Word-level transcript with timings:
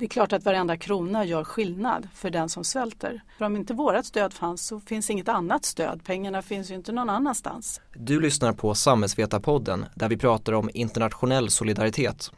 det 0.00 0.06
är 0.06 0.08
klart 0.08 0.32
att 0.32 0.44
varenda 0.44 0.76
krona 0.76 1.24
gör 1.24 1.44
skillnad 1.44 2.08
för 2.14 2.30
den 2.30 2.48
som 2.48 2.64
svälter. 2.64 3.22
För 3.38 3.44
om 3.44 3.56
inte 3.56 3.74
vårat 3.74 4.06
stöd 4.06 4.32
fanns 4.32 4.66
så 4.66 4.80
finns 4.80 5.10
inget 5.10 5.28
annat 5.28 5.64
stöd. 5.64 6.04
Pengarna 6.04 6.42
finns 6.42 6.70
ju 6.70 6.74
inte 6.74 6.92
någon 6.92 7.10
annanstans. 7.10 7.80
Du 7.94 8.20
lyssnar 8.20 8.52
på 8.52 8.74
Samhällsvetarpodden 8.74 9.86
där 9.94 10.08
vi 10.08 10.16
pratar 10.16 10.52
om 10.52 10.70
internationell 10.74 11.50
solidaritet. 11.50 12.30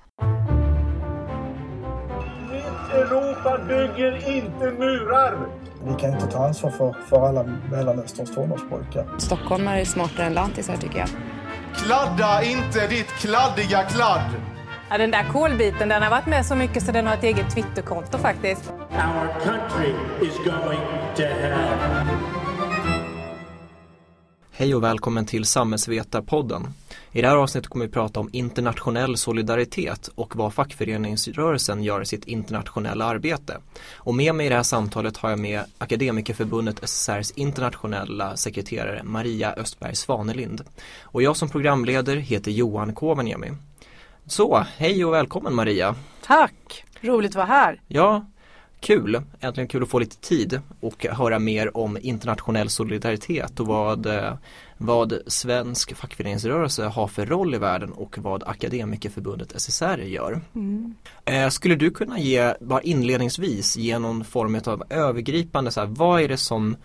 Europa 2.93 3.59
bygger 3.69 4.37
inte 4.37 4.71
murar! 4.79 5.49
Vi 5.85 5.95
kan 6.01 6.13
inte 6.13 6.27
ta 6.27 6.47
ansvar 6.47 6.71
för, 6.71 6.97
för 7.09 7.29
alla 7.29 7.45
Mellanösterns 7.71 8.35
tonårspojkar. 8.35 9.19
Stockholmare 9.19 9.81
är 9.81 9.85
smartare 9.85 10.27
än 10.27 10.35
lantisar 10.35 10.77
tycker 10.77 10.99
jag. 10.99 11.09
Kladda 11.77 12.43
inte 12.43 12.87
ditt 12.87 13.09
kladdiga 13.09 13.83
kladd! 13.83 14.52
Ja, 14.93 14.99
den 14.99 15.11
där 15.11 15.33
kolbiten 15.33 15.89
den 15.89 16.03
har 16.03 16.11
varit 16.11 16.27
med 16.27 16.47
så 16.47 16.55
mycket 16.55 16.83
så 16.83 16.93
den 16.93 17.07
har 17.07 17.15
ett 17.15 17.25
eget 17.25 17.55
Twitterkonto 17.55 18.19
faktiskt. 18.19 18.71
Our 18.71 19.45
country 19.45 19.95
is 20.21 20.37
going 20.37 20.81
to 21.17 21.23
hell. 21.23 22.07
Hej 24.51 24.75
och 24.75 24.83
välkommen 24.83 25.27
till 25.27 25.45
Samhällsvetarpodden. 25.45 26.67
I 27.13 27.23
det 27.23 27.29
här 27.29 27.37
avsnittet 27.37 27.71
kommer 27.71 27.87
vi 27.87 27.93
prata 27.93 28.21
om 28.21 28.31
internationell 28.33 29.17
solidaritet 29.17 30.09
och 30.15 30.37
vad 30.37 30.55
fackföreningsrörelsen 30.55 31.83
gör 31.83 32.03
i 32.03 32.07
sitt 32.07 32.25
internationella 32.25 33.05
arbete. 33.05 33.59
Och 33.95 34.15
med 34.15 34.35
mig 34.35 34.47
i 34.47 34.49
det 34.49 34.55
här 34.55 34.63
samtalet 34.63 35.17
har 35.17 35.31
jag 35.31 35.39
med 35.39 35.61
Akademikerförbundet 35.79 36.85
SSRs 36.85 37.31
internationella 37.31 38.37
sekreterare 38.37 39.03
Maria 39.03 39.53
Östberg 39.53 39.97
Svanelind. 39.97 40.63
Och 41.03 41.23
jag 41.23 41.37
som 41.37 41.49
programledare 41.49 42.19
heter 42.21 42.51
Johan 42.51 42.95
Kovaniemi. 42.95 43.51
Så, 44.27 44.67
hej 44.77 45.05
och 45.05 45.13
välkommen 45.13 45.55
Maria! 45.55 45.95
Tack! 46.25 46.85
Roligt 47.01 47.31
att 47.31 47.35
vara 47.35 47.47
här. 47.47 47.81
Ja, 47.89 48.27
kul. 48.81 49.23
Äntligen 49.41 49.69
kul 49.69 49.83
att 49.83 49.89
få 49.89 49.99
lite 49.99 50.17
tid 50.17 50.61
och 50.81 51.07
höra 51.07 51.39
mer 51.39 51.77
om 51.77 51.99
internationell 52.01 52.69
solidaritet 52.69 53.61
och 53.61 53.67
vad, 53.67 54.07
eh, 54.07 54.35
vad 54.77 55.19
svensk 55.27 55.97
fackföreningsrörelse 55.97 56.85
har 56.85 57.07
för 57.07 57.27
roll 57.27 57.55
i 57.55 57.59
världen 57.59 57.93
och 57.93 58.19
vad 58.19 58.43
Akademikerförbundet 58.43 59.53
SSR 59.61 59.99
gör. 59.99 60.41
Mm. 60.55 60.95
Skulle 61.51 61.75
du 61.75 61.91
kunna 61.91 62.19
ge, 62.19 62.55
bara 62.61 62.83
inledningsvis, 62.83 63.77
ge 63.77 63.99
någon 63.99 64.25
form 64.25 64.61
av 64.67 64.83
övergripande, 64.91 65.71
så 65.71 65.81
här, 65.81 65.87
vad 65.87 66.23
är 66.23 66.29
det 66.29 66.37
som 66.37 66.77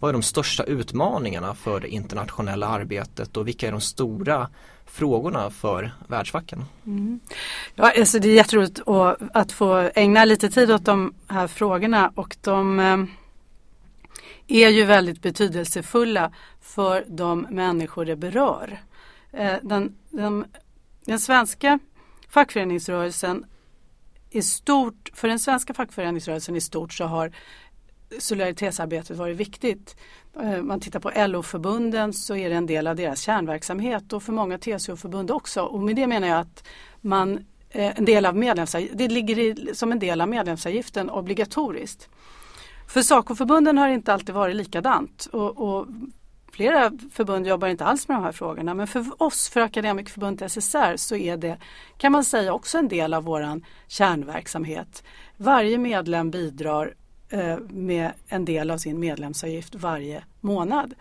vad 0.00 0.08
är 0.08 0.12
de 0.12 0.22
största 0.22 0.64
utmaningarna 0.64 1.54
för 1.54 1.80
det 1.80 1.88
internationella 1.88 2.66
arbetet 2.66 3.36
och 3.36 3.48
vilka 3.48 3.68
är 3.68 3.72
de 3.72 3.80
stora 3.80 4.48
frågorna 4.92 5.50
för 5.50 5.92
världsfacken? 6.08 6.64
Mm. 6.86 7.20
Ja, 7.74 7.92
alltså 7.98 8.18
det 8.18 8.28
är 8.28 8.34
jätteroligt 8.34 8.80
att 9.32 9.52
få 9.52 9.90
ägna 9.94 10.24
lite 10.24 10.50
tid 10.50 10.70
åt 10.70 10.84
de 10.84 11.14
här 11.28 11.46
frågorna 11.46 12.12
och 12.14 12.36
de 12.40 12.80
eh, 12.80 13.04
är 14.48 14.68
ju 14.68 14.84
väldigt 14.84 15.22
betydelsefulla 15.22 16.32
för 16.60 17.04
de 17.08 17.46
människor 17.50 18.04
det 18.04 18.16
berör. 18.16 18.80
Eh, 19.32 19.54
den, 19.62 19.96
den, 20.10 20.44
den 21.04 21.20
svenska 21.20 21.78
fackföreningsrörelsen 22.28 23.44
i 24.30 24.42
stort, 24.42 25.10
för 25.14 25.28
den 25.28 25.38
svenska 25.38 25.74
fackföreningsrörelsen 25.74 26.56
i 26.56 26.60
stort 26.60 26.92
så 26.92 27.04
har 27.04 27.32
solidaritetsarbetet 28.18 29.16
varit 29.16 29.36
viktigt. 29.36 29.96
Eh, 30.42 30.62
man 30.62 30.80
tittar 30.80 31.00
på 31.00 31.10
LO-förbunden 31.26 32.12
så 32.12 32.36
är 32.36 32.50
det 32.50 32.56
en 32.56 32.66
del 32.66 32.86
av 32.86 32.96
deras 32.96 33.20
kärnverksamhet 33.20 34.12
och 34.12 34.22
för 34.22 34.32
många 34.32 34.58
TCO-förbund 34.58 35.30
också. 35.30 35.62
Och 35.62 35.80
med 35.80 35.96
det 35.96 36.06
menar 36.06 36.28
jag 36.28 36.38
att 36.38 36.64
man, 37.00 37.38
eh, 37.70 37.98
en 37.98 38.04
del 38.04 38.26
av 38.26 38.34
det 38.92 39.08
ligger 39.08 39.38
i, 39.38 39.74
som 39.74 39.92
en 39.92 39.98
del 39.98 40.20
av 40.20 40.28
medlemsavgiften 40.28 41.10
obligatoriskt. 41.10 42.08
För 42.88 43.02
SACO-förbunden 43.02 43.78
har 43.78 43.88
det 43.88 43.94
inte 43.94 44.12
alltid 44.12 44.34
varit 44.34 44.56
likadant 44.56 45.28
och, 45.32 45.58
och 45.58 45.86
flera 46.52 46.92
förbund 47.12 47.46
jobbar 47.46 47.68
inte 47.68 47.84
alls 47.84 48.08
med 48.08 48.16
de 48.16 48.24
här 48.24 48.32
frågorna 48.32 48.74
men 48.74 48.86
för 48.86 49.22
oss, 49.22 49.48
för 49.48 49.60
Akademikerförbundet 49.60 50.52
SSR 50.52 50.96
så 50.96 51.16
är 51.16 51.36
det 51.36 51.58
kan 51.98 52.12
man 52.12 52.24
säga 52.24 52.52
också 52.52 52.78
en 52.78 52.88
del 52.88 53.14
av 53.14 53.24
våran 53.24 53.64
kärnverksamhet. 53.88 55.04
Varje 55.36 55.78
medlem 55.78 56.30
bidrar 56.30 56.94
Eh, 57.32 57.58
med 57.68 58.12
en 58.28 58.44
del 58.44 58.70
av 58.70 58.78
sin 58.78 59.00
medlemsavgift 59.00 59.74
varje 59.74 60.24
månad. 60.40 60.94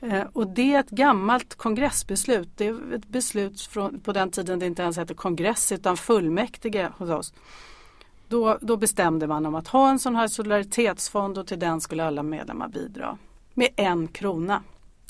Eh, 0.00 0.22
och 0.32 0.46
det 0.46 0.74
är 0.74 0.80
ett 0.80 0.90
gammalt 0.90 1.54
kongressbeslut. 1.54 2.48
Det 2.56 2.66
är 2.66 2.94
ett 2.94 3.08
beslut 3.08 3.60
från, 3.60 4.00
på 4.00 4.12
den 4.12 4.30
tiden 4.30 4.58
det 4.58 4.66
inte 4.66 4.82
ens 4.82 4.96
hette 4.96 5.14
kongress 5.14 5.72
utan 5.72 5.96
fullmäktige 5.96 6.88
hos 6.98 7.10
oss. 7.10 7.34
Då, 8.28 8.58
då 8.60 8.76
bestämde 8.76 9.26
man 9.26 9.46
om 9.46 9.54
att 9.54 9.68
ha 9.68 9.90
en 9.90 9.98
sån 9.98 10.16
här 10.16 10.28
solidaritetsfond 10.28 11.38
och 11.38 11.46
till 11.46 11.58
den 11.58 11.80
skulle 11.80 12.04
alla 12.04 12.22
medlemmar 12.22 12.68
bidra 12.68 13.18
med 13.54 13.68
en 13.76 14.08
krona. 14.08 14.62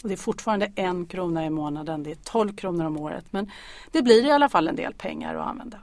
Och 0.03 0.09
det 0.09 0.15
är 0.15 0.19
fortfarande 0.19 0.73
en 0.77 1.07
krona 1.07 1.47
i 1.47 1.51
månaden, 1.51 2.03
det 2.03 2.11
är 2.11 2.19
12 2.25 2.57
kronor 2.57 2.87
om 2.87 2.97
året 2.97 3.25
men 3.31 3.51
det 3.91 4.03
blir 4.03 4.27
i 4.27 4.31
alla 4.31 4.49
fall 4.49 4.69
en 4.69 4.77
del 4.77 4.95
pengar 4.95 5.35
att 5.35 5.49
använda. 5.49 5.79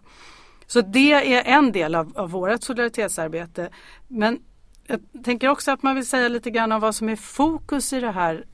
Så 0.67 0.81
det 0.81 1.11
är 1.13 1.43
en 1.45 1.71
del 1.71 1.95
av, 1.95 2.11
av 2.15 2.31
vårt 2.31 2.63
solidaritetsarbete. 2.63 3.69
Men 4.07 4.39
jag 4.87 5.23
tänker 5.23 5.49
också 5.49 5.71
att 5.71 5.83
man 5.83 5.95
vill 5.95 6.07
säga 6.07 6.27
lite 6.27 6.51
grann 6.51 6.71
om 6.71 6.79
vad 6.79 6.95
som 6.95 7.09
är 7.09 7.15
fokus 7.15 7.93
i 7.93 7.99
det 7.99 8.11
här 8.11 8.45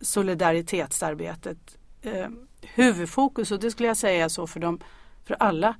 solidaritetsarbetet. 0.00 1.78
Eh, 2.02 2.28
huvudfokus, 2.62 3.50
och 3.50 3.60
det 3.60 3.70
skulle 3.70 3.88
jag 3.88 3.96
säga 3.96 4.24
är 4.24 4.28
så 4.28 4.46
för, 4.46 4.60
dem, 4.60 4.80
för 5.24 5.34
alla, 5.34 5.76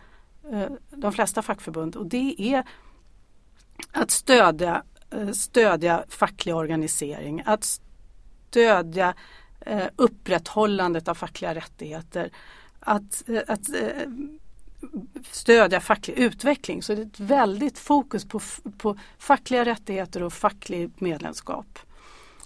eh, 0.52 0.68
de 0.90 1.12
flesta 1.12 1.42
fackförbund. 1.42 1.96
Och 1.96 2.06
det 2.06 2.34
är 2.38 2.64
att 3.92 4.10
stödja, 4.10 4.82
eh, 5.10 5.30
stödja 5.30 6.04
facklig 6.08 6.54
organisering, 6.54 7.42
att 7.46 7.80
stödja 8.50 9.14
eh, 9.60 9.86
upprätthållandet 9.96 11.08
av 11.08 11.14
fackliga 11.14 11.54
rättigheter. 11.54 12.30
Att, 12.80 13.28
eh, 13.28 13.42
att 13.46 13.68
eh, 13.68 14.08
stödja 15.30 15.80
facklig 15.80 16.18
utveckling. 16.18 16.82
Så 16.82 16.94
det 16.94 17.02
är 17.02 17.06
ett 17.06 17.20
väldigt 17.20 17.78
fokus 17.78 18.24
på, 18.24 18.40
på 18.78 18.96
fackliga 19.18 19.64
rättigheter 19.64 20.22
och 20.22 20.32
facklig 20.32 20.90
medlemskap. 20.98 21.78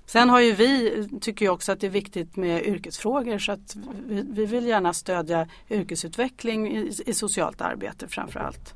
Sen 0.06 0.30
har 0.30 0.40
ju 0.40 0.52
vi, 0.52 1.08
tycker 1.20 1.44
jag 1.44 1.54
också 1.54 1.72
att 1.72 1.80
det 1.80 1.86
är 1.86 1.90
viktigt 1.90 2.36
med 2.36 2.66
yrkesfrågor 2.66 3.38
så 3.38 3.52
att 3.52 3.76
vi, 4.06 4.26
vi 4.30 4.46
vill 4.46 4.66
gärna 4.66 4.92
stödja 4.92 5.48
yrkesutveckling 5.70 6.76
i, 6.76 6.92
i 7.06 7.14
socialt 7.14 7.60
arbete 7.60 8.08
framförallt. 8.08 8.74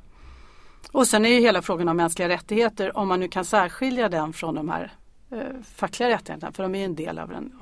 Och 0.91 1.07
sen 1.07 1.25
är 1.25 1.29
ju 1.29 1.39
hela 1.39 1.61
frågan 1.61 1.87
om 1.87 1.97
mänskliga 1.97 2.29
rättigheter, 2.29 2.97
om 2.97 3.07
man 3.07 3.19
nu 3.19 3.27
kan 3.27 3.45
särskilja 3.45 4.09
den 4.09 4.33
från 4.33 4.55
de 4.55 4.69
här 4.69 4.93
Eh, 5.33 5.61
fackliga 5.63 6.09
rättigheterna, 6.09 6.51
för 6.51 6.63
de 6.63 6.75
är 6.75 6.85
en 6.85 6.95
del 6.95 7.19
av 7.19 7.29
den 7.29 7.53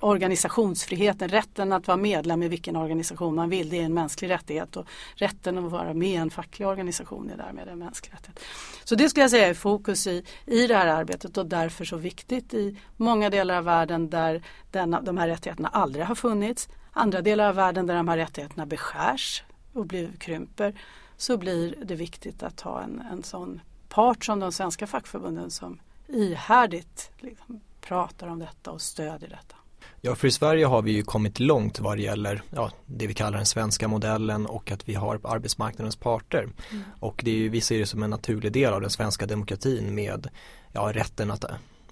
organisationsfriheten, 0.00 1.28
rätten 1.28 1.72
att 1.72 1.86
vara 1.86 1.96
medlem 1.96 2.42
i 2.42 2.48
vilken 2.48 2.76
organisation 2.76 3.34
man 3.34 3.50
vill, 3.50 3.68
det 3.68 3.78
är 3.78 3.82
en 3.82 3.94
mänsklig 3.94 4.30
rättighet 4.30 4.76
och 4.76 4.86
rätten 5.14 5.58
att 5.58 5.72
vara 5.72 5.94
med 5.94 6.08
i 6.08 6.14
en 6.14 6.30
facklig 6.30 6.68
organisation 6.68 7.30
är 7.30 7.36
därmed 7.36 7.68
en 7.68 7.78
mänsklig 7.78 8.14
rättighet. 8.14 8.40
Så 8.84 8.94
det 8.94 9.08
skulle 9.08 9.24
jag 9.24 9.30
säga 9.30 9.48
är 9.48 9.54
fokus 9.54 10.06
i, 10.06 10.24
i 10.46 10.66
det 10.66 10.76
här 10.76 10.86
arbetet 10.86 11.38
och 11.38 11.46
därför 11.46 11.84
så 11.84 11.96
viktigt 11.96 12.54
i 12.54 12.76
många 12.96 13.30
delar 13.30 13.56
av 13.56 13.64
världen 13.64 14.10
där 14.10 14.42
denna, 14.70 15.00
de 15.00 15.18
här 15.18 15.28
rättigheterna 15.28 15.68
aldrig 15.68 16.04
har 16.04 16.14
funnits. 16.14 16.68
Andra 16.92 17.20
delar 17.20 17.48
av 17.48 17.54
världen 17.54 17.86
där 17.86 17.94
de 17.94 18.08
här 18.08 18.16
rättigheterna 18.16 18.66
beskärs 18.66 19.42
och 19.72 19.86
blir, 19.86 20.10
krymper 20.18 20.74
så 21.16 21.36
blir 21.36 21.74
det 21.82 21.94
viktigt 21.94 22.42
att 22.42 22.60
ha 22.60 22.82
en, 22.82 23.02
en 23.12 23.22
sån 23.22 23.60
part 23.88 24.24
som 24.24 24.40
de 24.40 24.52
svenska 24.52 24.86
fackförbunden 24.86 25.50
som 25.50 25.80
ihärdigt 26.12 27.10
liksom, 27.18 27.60
pratar 27.80 28.28
om 28.28 28.38
detta 28.38 28.70
och 28.70 28.80
stödjer 28.80 29.28
detta. 29.28 29.56
Ja, 30.00 30.14
för 30.14 30.28
i 30.28 30.30
Sverige 30.30 30.66
har 30.66 30.82
vi 30.82 30.92
ju 30.92 31.02
kommit 31.02 31.40
långt 31.40 31.80
vad 31.80 31.98
det 31.98 32.02
gäller 32.02 32.42
ja, 32.50 32.70
det 32.86 33.06
vi 33.06 33.14
kallar 33.14 33.36
den 33.36 33.46
svenska 33.46 33.88
modellen 33.88 34.46
och 34.46 34.70
att 34.70 34.88
vi 34.88 34.94
har 34.94 35.20
arbetsmarknadens 35.24 35.96
parter. 35.96 36.48
Mm. 36.70 36.84
Och 37.00 37.20
det 37.24 37.30
är 37.30 37.34
ju, 37.34 37.48
vi 37.48 37.60
ser 37.60 37.78
det 37.78 37.86
som 37.86 38.02
en 38.02 38.10
naturlig 38.10 38.52
del 38.52 38.72
av 38.72 38.80
den 38.80 38.90
svenska 38.90 39.26
demokratin 39.26 39.94
med 39.94 40.28
ja, 40.72 40.92
rätten 40.92 41.30
att 41.30 41.44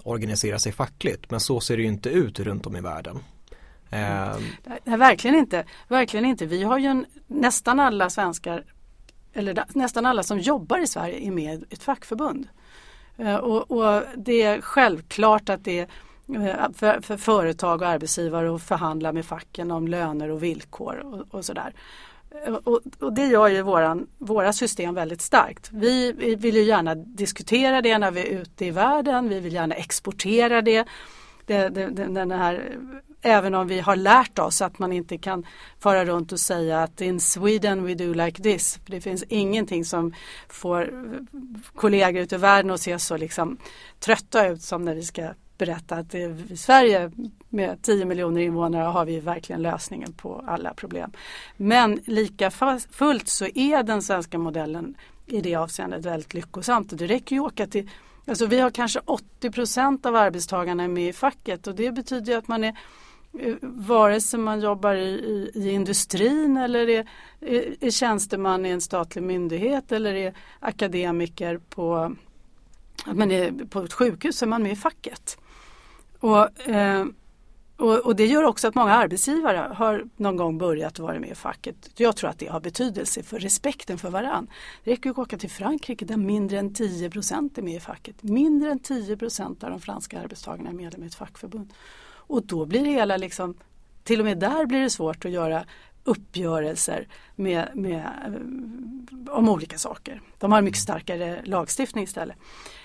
organisera 0.03 0.59
sig 0.59 0.73
fackligt. 0.73 1.31
Men 1.31 1.41
så 1.41 1.61
ser 1.61 1.77
det 1.77 1.83
ju 1.83 1.89
inte 1.89 2.11
ut 2.11 2.41
runt 2.41 2.67
om 2.67 2.77
i 2.77 2.81
världen. 2.81 3.19
Mm. 3.91 4.31
Eh, 4.31 4.37
Nej, 4.85 4.99
verkligen 4.99 5.37
inte. 5.37 5.65
Verkligen 5.89 6.27
inte. 6.27 6.47
Vi 6.47 6.63
har 6.63 6.79
ju 6.79 6.87
en, 6.87 7.07
nästan 7.27 7.81
alla 7.81 8.11
svenskar 8.11 8.65
eller 9.33 9.65
nästan 9.75 10.07
alla 10.07 10.23
som 10.23 10.39
jobbar 10.39 10.79
i 10.79 10.87
Sverige 10.87 11.27
är 11.27 11.31
med 11.31 11.63
i 11.63 11.75
ett 11.75 11.83
fackförbund. 11.83 12.49
Eh, 13.19 13.37
och, 13.37 13.71
och, 13.71 14.03
det 14.17 14.43
är 14.43 14.61
självklart 14.61 15.49
att 15.49 15.65
det 15.65 15.79
är 15.79 15.87
för, 16.75 17.01
för, 17.01 17.17
företag 17.17 17.83
och 17.83 17.89
arbetsgivare 17.89 18.55
att 18.55 18.63
förhandla 18.63 19.13
med 19.13 19.25
facken 19.25 19.71
om 19.71 19.89
löner 19.89 20.31
och 20.31 20.43
villkor 20.43 20.99
och, 20.99 21.35
och 21.35 21.45
sådär. 21.45 21.73
Eh, 22.47 22.55
och, 22.55 22.81
och, 22.99 23.13
det 23.13 23.27
gör 23.27 23.49
ju 23.49 23.63
våran, 23.63 24.07
våra 24.19 24.53
system 24.53 24.95
väldigt 24.95 25.23
starkt. 25.23 25.71
Vi, 25.73 26.13
vi 26.13 26.35
vill 26.35 26.57
ju 26.57 26.63
gärna 26.63 26.95
diskutera 26.95 27.83
det 27.83 27.99
när 27.99 28.11
vi 28.11 28.21
är 28.21 28.41
ute 28.41 28.65
i 28.65 28.71
världen, 28.71 29.29
vi 29.29 29.41
vill 29.41 29.53
gärna 29.53 29.75
exportera 29.75 30.63
det. 30.63 30.85
det, 31.47 31.69
det 31.69 31.87
den 31.89 32.31
här 32.31 32.79
även 33.23 33.55
om 33.55 33.69
vi 33.69 33.81
har 33.81 33.97
lärt 33.97 34.39
oss 34.39 34.63
att 34.63 34.79
man 34.79 34.93
inte 34.93 35.19
kan 35.19 35.47
fara 35.79 36.05
runt 36.05 36.33
och 36.33 36.41
säga 36.41 36.83
att 36.83 37.01
in 37.01 37.21
Sweden 37.21 37.85
we 37.85 37.95
do 37.95 38.13
like 38.13 38.43
this. 38.43 38.81
För 38.85 38.91
det 38.91 39.01
finns 39.01 39.25
ingenting 39.29 39.85
som 39.85 40.15
får 40.49 40.93
kollegor 41.75 42.23
ute 42.23 42.35
i 42.35 42.39
världen 42.39 42.71
att 42.71 42.81
se 42.81 42.99
så 42.99 43.17
liksom 43.17 43.59
trötta 44.01 44.49
ut 44.49 44.63
som 44.63 44.85
när 44.85 44.95
vi 44.95 45.03
ska 45.03 45.31
berätta 45.59 45.97
att 45.97 46.15
i 46.15 46.57
Sverige 46.57 47.11
med 47.49 47.83
10 47.83 48.05
miljoner 48.05 48.41
invånare 48.41 48.85
har 48.85 49.05
vi 49.05 49.21
verkligen 49.21 49.63
lösningen 49.63 50.13
på 50.13 50.45
alla 50.47 50.75
problem. 50.75 51.13
Men 51.57 52.01
lika 52.05 52.51
fullt 52.91 53.29
så 53.29 53.47
är 53.55 53.83
den 53.83 54.03
svenska 54.03 54.39
modellen 54.39 54.95
i 55.27 55.41
det 55.41 55.55
avseendet 55.55 56.05
väldigt 56.05 56.35
lyckosamt. 56.35 56.99
Det 56.99 57.07
räcker 57.07 57.37
ju 57.37 57.43
att 57.43 57.53
åka 57.53 57.67
till 57.67 57.91
Alltså 58.29 58.47
vi 58.47 58.61
har 58.61 58.71
kanske 58.71 59.01
80 59.05 59.51
procent 59.51 60.07
av 60.07 60.17
arbetstagarna 60.17 60.89
med 60.89 61.09
i 61.09 61.13
facket 61.13 61.67
och 61.67 61.75
det 61.75 61.93
betyder 61.93 62.39
att 62.39 62.49
man 62.49 62.65
är 62.65 62.79
vare 63.63 64.21
sig 64.21 64.41
man 64.41 64.61
jobbar 64.61 64.95
i, 64.95 65.09
i, 65.09 65.51
i 65.55 65.71
industrin 65.71 66.57
eller 66.57 66.89
är, 66.89 67.09
är, 67.41 67.85
är 67.85 67.91
tjänsteman 67.91 68.67
i 68.67 68.69
en 68.69 68.81
statlig 68.81 69.23
myndighet 69.23 69.93
eller 69.93 70.15
är 70.15 70.35
akademiker 70.61 71.61
på, 71.69 72.17
att 73.07 73.17
man 73.17 73.31
är 73.31 73.65
på 73.71 73.81
ett 73.81 73.93
sjukhus 73.93 74.39
så 74.39 74.45
är 74.45 74.49
man 74.49 74.63
med 74.63 74.73
i 74.73 74.77
facket. 74.77 75.39
Och, 76.21 76.69
eh, 76.69 77.07
och, 77.77 77.99
och, 77.99 78.17
det 78.17 78.27
gör 78.27 78.43
också 78.43 78.69
att 78.69 78.75
många 78.75 78.95
arbetsgivare 78.95 79.73
har 79.75 80.05
någon 80.17 80.37
gång 80.37 80.59
börjat 80.59 80.99
vara 80.99 81.21
med 81.21 81.31
i 81.31 81.35
facket. 81.35 81.91
Jag 81.97 82.17
tror 82.17 82.31
att 82.31 82.39
det 82.39 82.47
har 82.47 82.61
betydelse 82.61 83.23
för 83.23 83.39
respekten 83.39 83.99
för 83.99 84.11
varann. 84.11 84.51
Det 84.85 84.91
räcker 84.91 85.11
att 85.11 85.19
åka 85.19 85.39
till 85.39 85.51
Frankrike 85.51 86.05
där 86.05 86.17
mindre 86.17 86.59
än 86.59 86.75
10 86.75 87.11
procent 87.11 87.59
är 87.59 87.63
med 87.63 87.75
i 87.75 87.81
facket. 87.81 88.23
Mindre 88.23 88.71
än 88.71 88.79
10 88.79 89.17
procent 89.17 89.65
av 89.65 89.71
de 89.71 89.81
franska 89.81 90.21
arbetstagarna 90.21 90.71
är 90.71 90.75
medlemmar 90.75 91.05
i 91.05 91.09
ett 91.09 91.15
fackförbund. 91.15 91.73
Och 92.29 92.47
då 92.47 92.67
blir 92.67 92.85
det 92.85 92.91
hela 92.91 93.17
liksom, 93.17 93.55
till 94.05 94.21
och 94.21 94.27
med 94.27 94.39
där 94.39 94.67
blir 94.67 94.81
det 94.81 94.91
svårt 94.91 95.25
att 95.25 95.31
göra 95.31 95.65
uppgörelser 96.05 97.09
med, 97.37 97.69
med, 97.75 97.97
eh, 97.97 99.35
om 99.35 99.49
olika 99.49 99.79
saker. 99.79 100.21
De 100.39 100.53
har 100.53 100.59
en 100.59 100.65
mycket 100.65 100.81
starkare 100.81 101.41
lagstiftning 101.45 102.05
istället. 102.05 102.37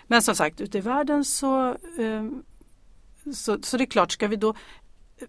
Men 0.07 0.21
som 0.21 0.35
sagt 0.35 0.61
ute 0.61 0.77
i 0.77 0.81
världen 0.81 1.25
så, 1.25 1.69
eh, 1.69 2.29
så, 3.33 3.57
så 3.61 3.77
det 3.77 3.83
är 3.83 3.85
klart, 3.85 4.11
ska 4.11 4.27
vi 4.27 4.35
då 4.35 4.49
eh, 4.49 5.27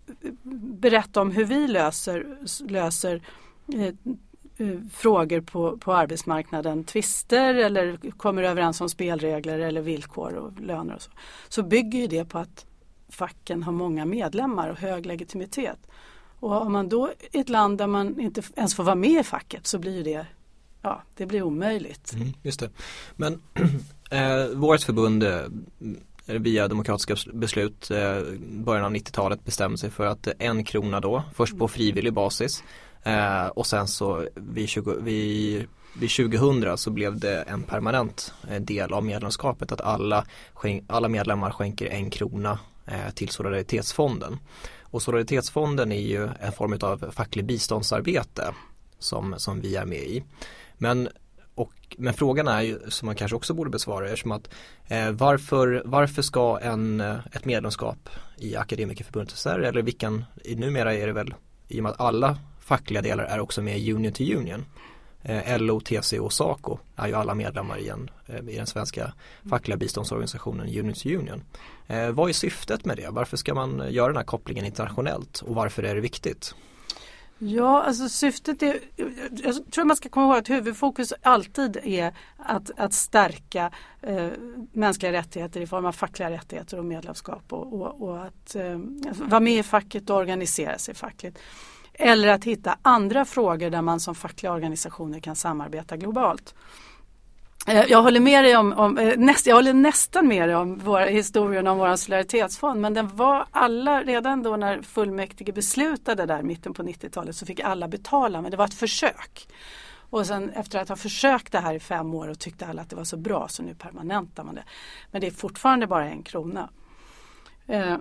berätta 0.80 1.20
om 1.20 1.30
hur 1.30 1.44
vi 1.44 1.68
löser, 1.68 2.38
löser 2.68 3.22
frågor 4.92 5.40
på, 5.40 5.78
på 5.78 5.94
arbetsmarknaden, 5.94 6.84
tvister 6.84 7.54
eller 7.54 8.10
kommer 8.10 8.42
överens 8.42 8.80
om 8.80 8.88
spelregler 8.88 9.58
eller 9.58 9.80
villkor 9.80 10.34
och 10.34 10.60
löner 10.60 10.94
och 10.94 11.02
så. 11.02 11.10
Så 11.48 11.62
bygger 11.62 12.08
det 12.08 12.24
på 12.24 12.38
att 12.38 12.66
facken 13.08 13.62
har 13.62 13.72
många 13.72 14.04
medlemmar 14.04 14.68
och 14.68 14.78
hög 14.78 15.06
legitimitet. 15.06 15.78
Och 16.40 16.62
om 16.62 16.72
man 16.72 16.88
då 16.88 17.10
i 17.32 17.38
ett 17.40 17.48
land 17.48 17.78
där 17.78 17.86
man 17.86 18.20
inte 18.20 18.42
ens 18.56 18.74
får 18.74 18.84
vara 18.84 18.94
med 18.94 19.20
i 19.20 19.24
facket 19.24 19.66
så 19.66 19.78
blir 19.78 20.04
det 20.04 20.26
Ja, 20.84 21.02
det 21.16 21.26
blir 21.26 21.42
omöjligt. 21.42 22.12
Mm, 22.12 22.32
just 22.42 22.60
det. 22.60 22.70
Men 23.16 23.42
eh, 24.10 24.46
vårt 24.54 24.82
förbund 24.82 25.22
eh, 25.22 25.40
via 26.26 26.68
demokratiska 26.68 27.16
beslut 27.32 27.90
eh, 27.90 28.22
början 28.40 28.84
av 28.84 28.92
90-talet 28.92 29.44
bestämde 29.44 29.78
sig 29.78 29.90
för 29.90 30.06
att 30.06 30.28
en 30.38 30.64
krona 30.64 31.00
då, 31.00 31.22
först 31.34 31.58
på 31.58 31.68
frivillig 31.68 32.12
basis 32.12 32.64
eh, 33.02 33.46
och 33.46 33.66
sen 33.66 33.88
så 33.88 34.28
vid, 34.34 34.68
20, 34.68 34.94
vid, 35.00 35.66
vid 35.98 36.10
2000 36.10 36.78
så 36.78 36.90
blev 36.90 37.18
det 37.18 37.42
en 37.42 37.62
permanent 37.62 38.34
eh, 38.50 38.60
del 38.60 38.92
av 38.92 39.04
medlemskapet 39.04 39.72
att 39.72 39.80
alla, 39.80 40.26
alla 40.86 41.08
medlemmar 41.08 41.50
skänker 41.50 41.86
en 41.86 42.10
krona 42.10 42.50
eh, 42.52 42.73
Eh, 42.86 43.10
till 43.14 43.28
solidaritetsfonden. 43.28 44.38
Och 44.82 45.02
solidaritetsfonden 45.02 45.92
är 45.92 46.00
ju 46.00 46.28
en 46.40 46.52
form 46.52 46.78
av 46.80 47.10
facklig 47.10 47.44
biståndsarbete 47.44 48.54
som, 48.98 49.34
som 49.38 49.60
vi 49.60 49.76
är 49.76 49.84
med 49.84 50.02
i. 50.02 50.24
Men 50.78 51.08
och, 51.54 51.72
men 51.98 52.14
frågan 52.14 52.48
är 52.48 52.62
ju, 52.62 52.78
som 52.88 53.06
man 53.06 53.14
kanske 53.14 53.36
också 53.36 53.54
borde 53.54 53.70
besvara, 53.70 54.10
är 54.10 54.16
som 54.16 54.32
att 54.32 54.50
eh, 54.88 55.10
varför, 55.10 55.82
varför 55.84 56.22
ska 56.22 56.58
en, 56.58 57.00
eh, 57.00 57.16
ett 57.32 57.44
medlemskap 57.44 58.08
i 58.36 58.56
Akademikerförbundet 58.56 59.36
SR 59.36 59.58
eller 59.58 59.82
vilken, 59.82 60.24
numera 60.56 60.94
är 60.94 61.06
det 61.06 61.12
väl 61.12 61.34
i 61.68 61.80
och 61.80 61.82
med 61.82 61.92
att 61.92 62.00
alla 62.00 62.38
fackliga 62.60 63.02
delar 63.02 63.24
är 63.24 63.40
också 63.40 63.62
med 63.62 63.78
i 63.78 63.92
Union 63.92 64.12
to 64.12 64.22
Union. 64.22 64.64
Eh, 65.24 65.58
LO, 65.60 65.80
TCO 65.80 66.24
och 66.24 66.32
SACO 66.32 66.78
är 66.96 67.08
ju 67.08 67.14
alla 67.14 67.34
medlemmar 67.34 67.78
i, 67.78 67.88
en, 67.88 68.10
eh, 68.26 68.48
i 68.48 68.56
den 68.56 68.66
svenska 68.66 69.12
fackliga 69.50 69.76
biståndsorganisationen 69.76 70.66
Union 70.66 70.94
to 70.94 71.08
Union. 71.08 71.42
Eh, 71.86 72.10
vad 72.10 72.28
är 72.28 72.32
syftet 72.32 72.84
med 72.84 72.96
det? 72.96 73.08
Varför 73.10 73.36
ska 73.36 73.54
man 73.54 73.92
göra 73.92 74.06
den 74.06 74.16
här 74.16 74.24
kopplingen 74.24 74.64
internationellt 74.64 75.40
och 75.40 75.54
varför 75.54 75.82
är 75.82 75.94
det 75.94 76.00
viktigt? 76.00 76.54
Ja, 77.38 77.82
alltså 77.82 78.08
syftet 78.08 78.62
är, 78.62 78.78
jag 79.30 79.70
tror 79.70 79.84
man 79.84 79.96
ska 79.96 80.08
komma 80.08 80.26
ihåg 80.26 80.36
att 80.36 80.50
huvudfokus 80.50 81.12
alltid 81.22 81.76
är 81.84 82.14
att, 82.36 82.70
att 82.76 82.92
stärka 82.92 83.70
eh, 84.02 84.28
mänskliga 84.72 85.12
rättigheter 85.12 85.60
i 85.60 85.66
form 85.66 85.86
av 85.86 85.92
fackliga 85.92 86.30
rättigheter 86.30 86.78
och 86.78 86.84
medlemskap 86.84 87.52
och, 87.52 87.72
och, 87.72 88.02
och 88.02 88.24
att 88.24 88.54
eh, 88.54 88.78
vara 89.28 89.40
med 89.40 89.58
i 89.58 89.62
facket 89.62 90.10
och 90.10 90.16
organisera 90.16 90.78
sig 90.78 90.94
fackligt. 90.94 91.38
Eller 91.94 92.28
att 92.28 92.44
hitta 92.44 92.78
andra 92.82 93.24
frågor 93.24 93.70
där 93.70 93.82
man 93.82 94.00
som 94.00 94.14
fackliga 94.14 94.52
organisationer 94.52 95.20
kan 95.20 95.36
samarbeta 95.36 95.96
globalt. 95.96 96.54
Eh, 97.66 97.84
jag 97.88 98.02
håller 98.02 98.20
med 98.20 98.44
dig 98.44 98.56
om, 98.56 98.72
om 98.72 98.98
eh, 98.98 99.18
näst, 99.18 99.46
jag 99.46 99.54
håller 99.54 99.72
nästan 99.72 100.28
med 100.28 100.48
dig 100.48 100.56
om 100.56 100.78
vår, 100.78 101.00
historien 101.00 101.66
om 101.66 101.78
vår 101.78 101.96
solidaritetsfond 101.96 102.80
men 102.80 102.94
den 102.94 103.16
var 103.16 103.46
alla, 103.50 104.02
redan 104.02 104.42
då 104.42 104.56
när 104.56 104.82
fullmäktige 104.82 105.52
beslutade 105.52 106.26
där 106.26 106.42
mitten 106.42 106.74
på 106.74 106.82
90-talet 106.82 107.36
så 107.36 107.46
fick 107.46 107.60
alla 107.60 107.88
betala 107.88 108.42
men 108.42 108.50
det 108.50 108.56
var 108.56 108.64
ett 108.64 108.74
försök. 108.74 109.48
Och 110.10 110.26
sen 110.26 110.50
efter 110.50 110.78
att 110.78 110.88
ha 110.88 110.96
försökt 110.96 111.52
det 111.52 111.58
här 111.58 111.74
i 111.74 111.80
fem 111.80 112.14
år 112.14 112.28
och 112.28 112.38
tyckte 112.38 112.66
alla 112.66 112.82
att 112.82 112.90
det 112.90 112.96
var 112.96 113.04
så 113.04 113.16
bra 113.16 113.48
så 113.48 113.62
nu 113.62 113.74
permanentar 113.74 114.44
man 114.44 114.54
det. 114.54 114.64
Men 115.10 115.20
det 115.20 115.26
är 115.26 115.30
fortfarande 115.30 115.86
bara 115.86 116.08
en 116.08 116.22
krona 116.22 116.70
eh, 117.66 117.96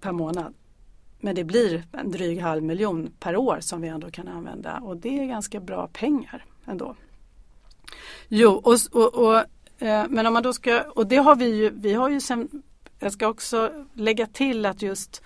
per 0.00 0.12
månad. 0.12 0.54
Men 1.26 1.34
det 1.34 1.44
blir 1.44 1.84
en 1.92 2.10
dryg 2.10 2.40
halv 2.40 2.62
miljon 2.62 3.12
per 3.20 3.36
år 3.36 3.58
som 3.60 3.80
vi 3.80 3.88
ändå 3.88 4.10
kan 4.10 4.28
använda 4.28 4.78
och 4.78 4.96
det 4.96 5.18
är 5.18 5.26
ganska 5.26 5.60
bra 5.60 5.88
pengar 5.92 6.44
ändå. 6.66 6.96
Jo, 8.28 8.50
och, 8.50 8.76
och, 8.92 9.14
och 9.14 9.36
eh, 9.78 10.06
men 10.08 10.26
om 10.26 10.32
man 10.32 10.42
då 10.42 10.52
ska, 10.52 10.82
och 10.82 11.06
det 11.06 11.16
har 11.16 11.36
vi 11.36 11.46
ju, 11.46 11.70
vi 11.70 11.94
har 11.94 12.08
ju 12.08 12.20
sen, 12.20 12.62
jag 12.98 13.12
ska 13.12 13.28
också 13.28 13.86
lägga 13.94 14.26
till 14.26 14.66
att 14.66 14.82
just 14.82 15.22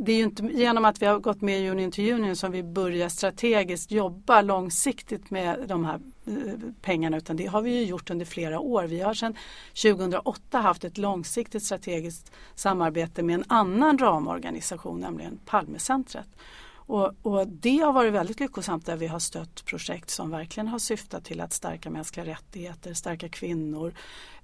det 0.00 0.12
är 0.12 0.16
ju 0.16 0.22
inte 0.22 0.42
genom 0.42 0.84
att 0.84 1.02
vi 1.02 1.06
har 1.06 1.18
gått 1.18 1.40
med 1.40 1.60
i 1.60 1.68
Union 1.68 1.90
to 1.90 2.02
Union 2.02 2.36
som 2.36 2.52
vi 2.52 2.62
börjar 2.62 3.08
strategiskt 3.08 3.90
jobba 3.90 4.42
långsiktigt 4.42 5.30
med 5.30 5.64
de 5.68 5.84
här 5.84 6.00
eh, 6.26 6.34
pengarna 6.82 7.16
utan 7.16 7.36
det 7.36 7.46
har 7.46 7.62
vi 7.62 7.70
ju 7.70 7.84
gjort 7.84 8.10
under 8.10 8.26
flera 8.26 8.60
år. 8.60 8.84
Vi 8.84 9.00
har 9.00 9.14
sedan 9.14 9.36
2008 9.82 10.58
haft 10.58 10.84
ett 10.84 10.98
långsiktigt 10.98 11.62
strategiskt 11.62 12.32
samarbete 12.54 13.22
med 13.22 13.34
en 13.34 13.44
annan 13.48 13.98
ramorganisation, 13.98 15.00
nämligen 15.00 15.38
Palmecentret. 15.46 16.28
Och, 16.70 17.12
och, 17.22 17.48
det 17.48 17.78
har 17.78 17.92
varit 17.92 18.12
väldigt 18.12 18.40
lyckosamt 18.40 18.86
där 18.86 18.96
vi 18.96 19.06
har 19.06 19.18
stött 19.18 19.64
projekt 19.64 20.10
som 20.10 20.30
verkligen 20.30 20.68
har 20.68 20.78
syftat 20.78 21.24
till 21.24 21.40
att 21.40 21.52
stärka 21.52 21.90
mänskliga 21.90 22.26
rättigheter, 22.26 22.94
stärka 22.94 23.28
kvinnor, 23.28 23.94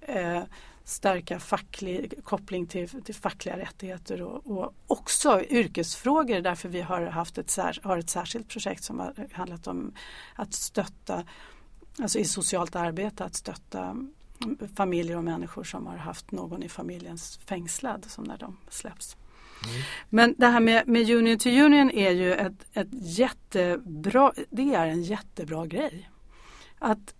eh, 0.01 0.43
stärka 0.85 1.41
facklig 1.41 2.25
koppling 2.25 2.67
till, 2.67 3.03
till 3.03 3.15
fackliga 3.15 3.59
rättigheter 3.59 4.23
och, 4.23 4.47
och, 4.47 4.75
också 4.87 5.43
yrkesfrågor 5.51 6.41
därför 6.41 6.69
vi 6.69 6.81
har 6.81 7.03
haft 7.03 7.39
ett, 7.39 7.59
har 7.83 7.99
ett 7.99 8.11
särskilt 8.11 8.49
projekt 8.49 8.85
som 8.85 8.99
har 8.99 9.29
handlat 9.33 9.67
om 9.67 9.93
att 10.35 10.55
stötta, 10.55 11.25
alltså 12.03 12.19
i 12.19 12.25
socialt 12.25 12.77
arbete, 12.77 13.25
att 13.25 13.35
stötta 13.35 13.97
familjer 14.77 15.17
och 15.17 15.25
människor 15.25 15.65
som 15.65 15.87
har 15.87 15.97
haft 15.97 16.33
någon 16.33 16.63
i 16.63 16.69
familjen 16.69 17.19
fängslad 17.47 18.05
som 18.09 18.25
när 18.25 18.39
de 18.39 18.57
släpps. 18.71 19.17
Men 20.11 20.35
det 20.39 20.47
här 20.47 20.61
med, 20.61 20.89
med 20.89 21.11
Union 21.11 21.39
to 21.39 21.49
Union 21.49 21.91
är 21.91 22.11
ju 22.11 22.35
ett, 22.35 22.67
ett 22.73 22.89
jättebra, 22.91 24.33
det 24.51 24.75
är 24.75 24.87
en 24.87 25.03
jättebra 25.03 25.67
grej. 25.67 26.11
Att 26.79 27.15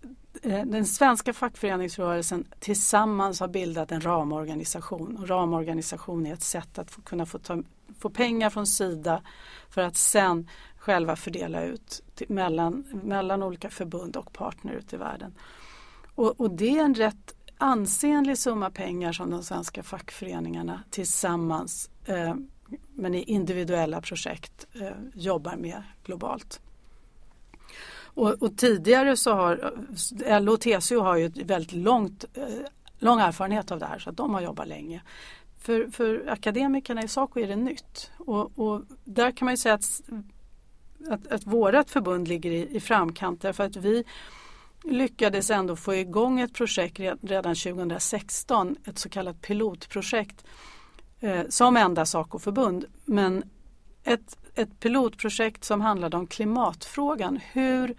Eh, 0.45 0.65
den 0.65 0.85
svenska 0.85 1.33
fackföreningsrörelsen 1.33 2.47
tillsammans 2.59 3.39
har 3.39 3.47
bildat 3.47 3.91
en 3.91 4.01
ramorganisation. 4.01 5.17
Och 5.17 5.29
ramorganisation 5.29 6.25
är 6.25 6.33
ett 6.33 6.43
sätt 6.43 6.79
att 6.79 6.91
få, 6.91 7.01
kunna 7.01 7.25
få, 7.25 7.39
ta, 7.39 7.63
få 7.99 8.09
pengar 8.09 8.49
från 8.49 8.67
Sida 8.67 9.21
för 9.69 9.81
att 9.81 9.95
sen 9.95 10.49
själva 10.77 11.15
fördela 11.15 11.63
ut 11.63 12.03
till, 12.15 12.29
mellan, 12.29 12.85
mellan 13.03 13.43
olika 13.43 13.69
förbund 13.69 14.17
och 14.17 14.33
partner 14.33 14.73
ute 14.73 14.95
i 14.95 14.99
världen. 14.99 15.33
Och, 16.15 16.39
och 16.39 16.51
det 16.51 16.77
är 16.77 16.83
en 16.83 16.95
rätt 16.95 17.35
ansenlig 17.57 18.37
summa 18.37 18.69
pengar 18.69 19.13
som 19.13 19.29
de 19.29 19.43
svenska 19.43 19.83
fackföreningarna 19.83 20.83
tillsammans 20.89 21.89
eh, 22.05 22.35
men 22.93 23.15
i 23.15 23.23
individuella 23.23 24.01
projekt 24.01 24.67
eh, 24.73 24.91
jobbar 25.13 25.55
med 25.55 25.83
globalt. 26.03 26.61
Och, 28.15 28.43
och, 28.43 28.57
tidigare 28.57 29.17
så 29.17 29.33
har 29.33 29.73
LO 30.39 30.53
och 30.53 30.61
TCO 30.61 30.99
har 30.99 31.17
ju 31.17 31.25
ett 31.25 31.37
väldigt 31.37 31.71
långt, 31.71 32.25
eh, 32.33 32.43
lång 32.99 33.19
erfarenhet 33.19 33.71
av 33.71 33.79
det 33.79 33.85
här 33.85 33.99
så 33.99 34.09
att 34.09 34.17
de 34.17 34.33
har 34.33 34.41
jobbat 34.41 34.67
länge. 34.67 35.01
för, 35.59 35.87
för 35.91 36.29
akademikerna 36.29 37.03
i 37.03 37.07
Saco 37.07 37.39
är 37.39 37.47
det 37.47 37.55
nytt. 37.55 38.11
Och, 38.17 38.59
och 38.59 38.81
där 39.03 39.31
kan 39.31 39.45
man 39.45 39.53
ju 39.53 39.57
säga 39.57 39.75
att, 39.75 40.01
att, 41.09 41.27
att 41.27 41.45
vårat 41.45 41.89
förbund 41.89 42.27
ligger 42.27 42.51
i, 42.51 42.75
i 42.75 42.79
framkant 42.79 43.41
därför 43.41 43.63
att 43.63 43.75
vi 43.75 44.03
lyckades 44.83 45.49
ändå 45.49 45.75
få 45.75 45.95
igång 45.95 46.39
ett 46.39 46.53
projekt 46.53 46.99
redan 47.21 47.55
2016, 47.55 48.75
ett 48.85 48.99
så 48.99 49.09
kallat 49.09 49.41
pilotprojekt 49.41 50.45
eh, 51.19 51.41
som 51.49 51.77
enda 51.77 52.05
Saco-förbund. 52.05 52.85
Men 53.05 53.43
ett, 54.03 54.37
ett 54.55 54.79
pilotprojekt 54.79 55.63
som 55.63 55.81
handlade 55.81 56.17
om 56.17 56.27
klimatfrågan. 56.27 57.39
Hur, 57.51 57.95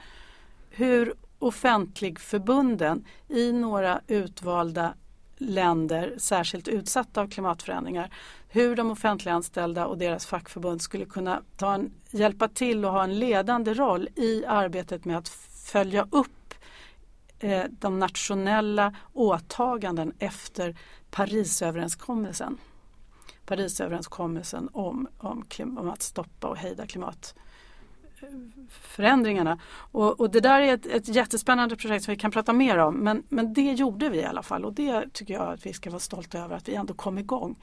hur 0.71 1.15
offentligförbunden 1.39 3.05
i 3.29 3.53
några 3.53 4.01
utvalda 4.07 4.95
länder 5.39 6.15
särskilt 6.19 6.69
utsatta 6.69 7.21
av 7.21 7.31
klimatförändringar. 7.31 8.11
Hur 8.49 8.77
de 8.77 8.91
offentliganställda 8.91 9.87
och 9.87 9.99
deras 9.99 10.27
fackförbund 10.27 10.83
skulle 10.83 11.05
kunna 11.05 11.43
ta 11.57 11.75
en, 11.75 11.93
hjälpa 12.11 12.49
till 12.49 12.85
och 12.85 12.93
ha 12.93 13.05
en 13.05 13.19
ledande 13.19 13.75
roll 13.75 14.09
i 14.17 14.45
arbetet 14.47 15.05
med 15.05 15.19
att 15.19 15.29
följa 15.73 16.09
upp 16.11 16.55
eh, 17.39 17.65
de 17.71 17.99
nationella 17.99 18.95
åtaganden 19.13 20.13
efter 20.19 20.77
Parisöverenskommelsen. 21.11 22.59
Parisöverenskommelsen 23.47 24.69
om, 24.73 25.09
om, 25.19 25.45
om 25.59 25.89
att 25.89 26.03
stoppa 26.03 26.49
och 26.49 26.57
hejda 26.57 26.87
klimatförändringarna. 26.87 29.59
Och, 29.69 30.21
och, 30.21 30.31
det 30.31 30.41
där 30.41 30.61
är 30.61 30.75
ett, 30.75 30.87
ett 30.87 31.09
jättespännande 31.09 31.77
projekt 31.77 32.05
som 32.05 32.13
vi 32.13 32.19
kan 32.19 32.31
prata 32.31 32.53
mer 32.53 32.79
om 32.79 32.95
men, 32.95 33.23
men 33.29 33.53
det 33.53 33.73
gjorde 33.73 34.09
vi 34.09 34.19
i 34.19 34.25
alla 34.25 34.43
fall 34.43 34.65
och 34.65 34.73
det 34.73 35.13
tycker 35.13 35.35
jag 35.35 35.53
att 35.53 35.67
vi 35.67 35.73
ska 35.73 35.91
vara 35.91 36.01
stolta 36.01 36.39
över 36.39 36.57
att 36.57 36.69
vi 36.69 36.75
ändå 36.75 36.95
kom 36.95 37.19
igång. 37.19 37.59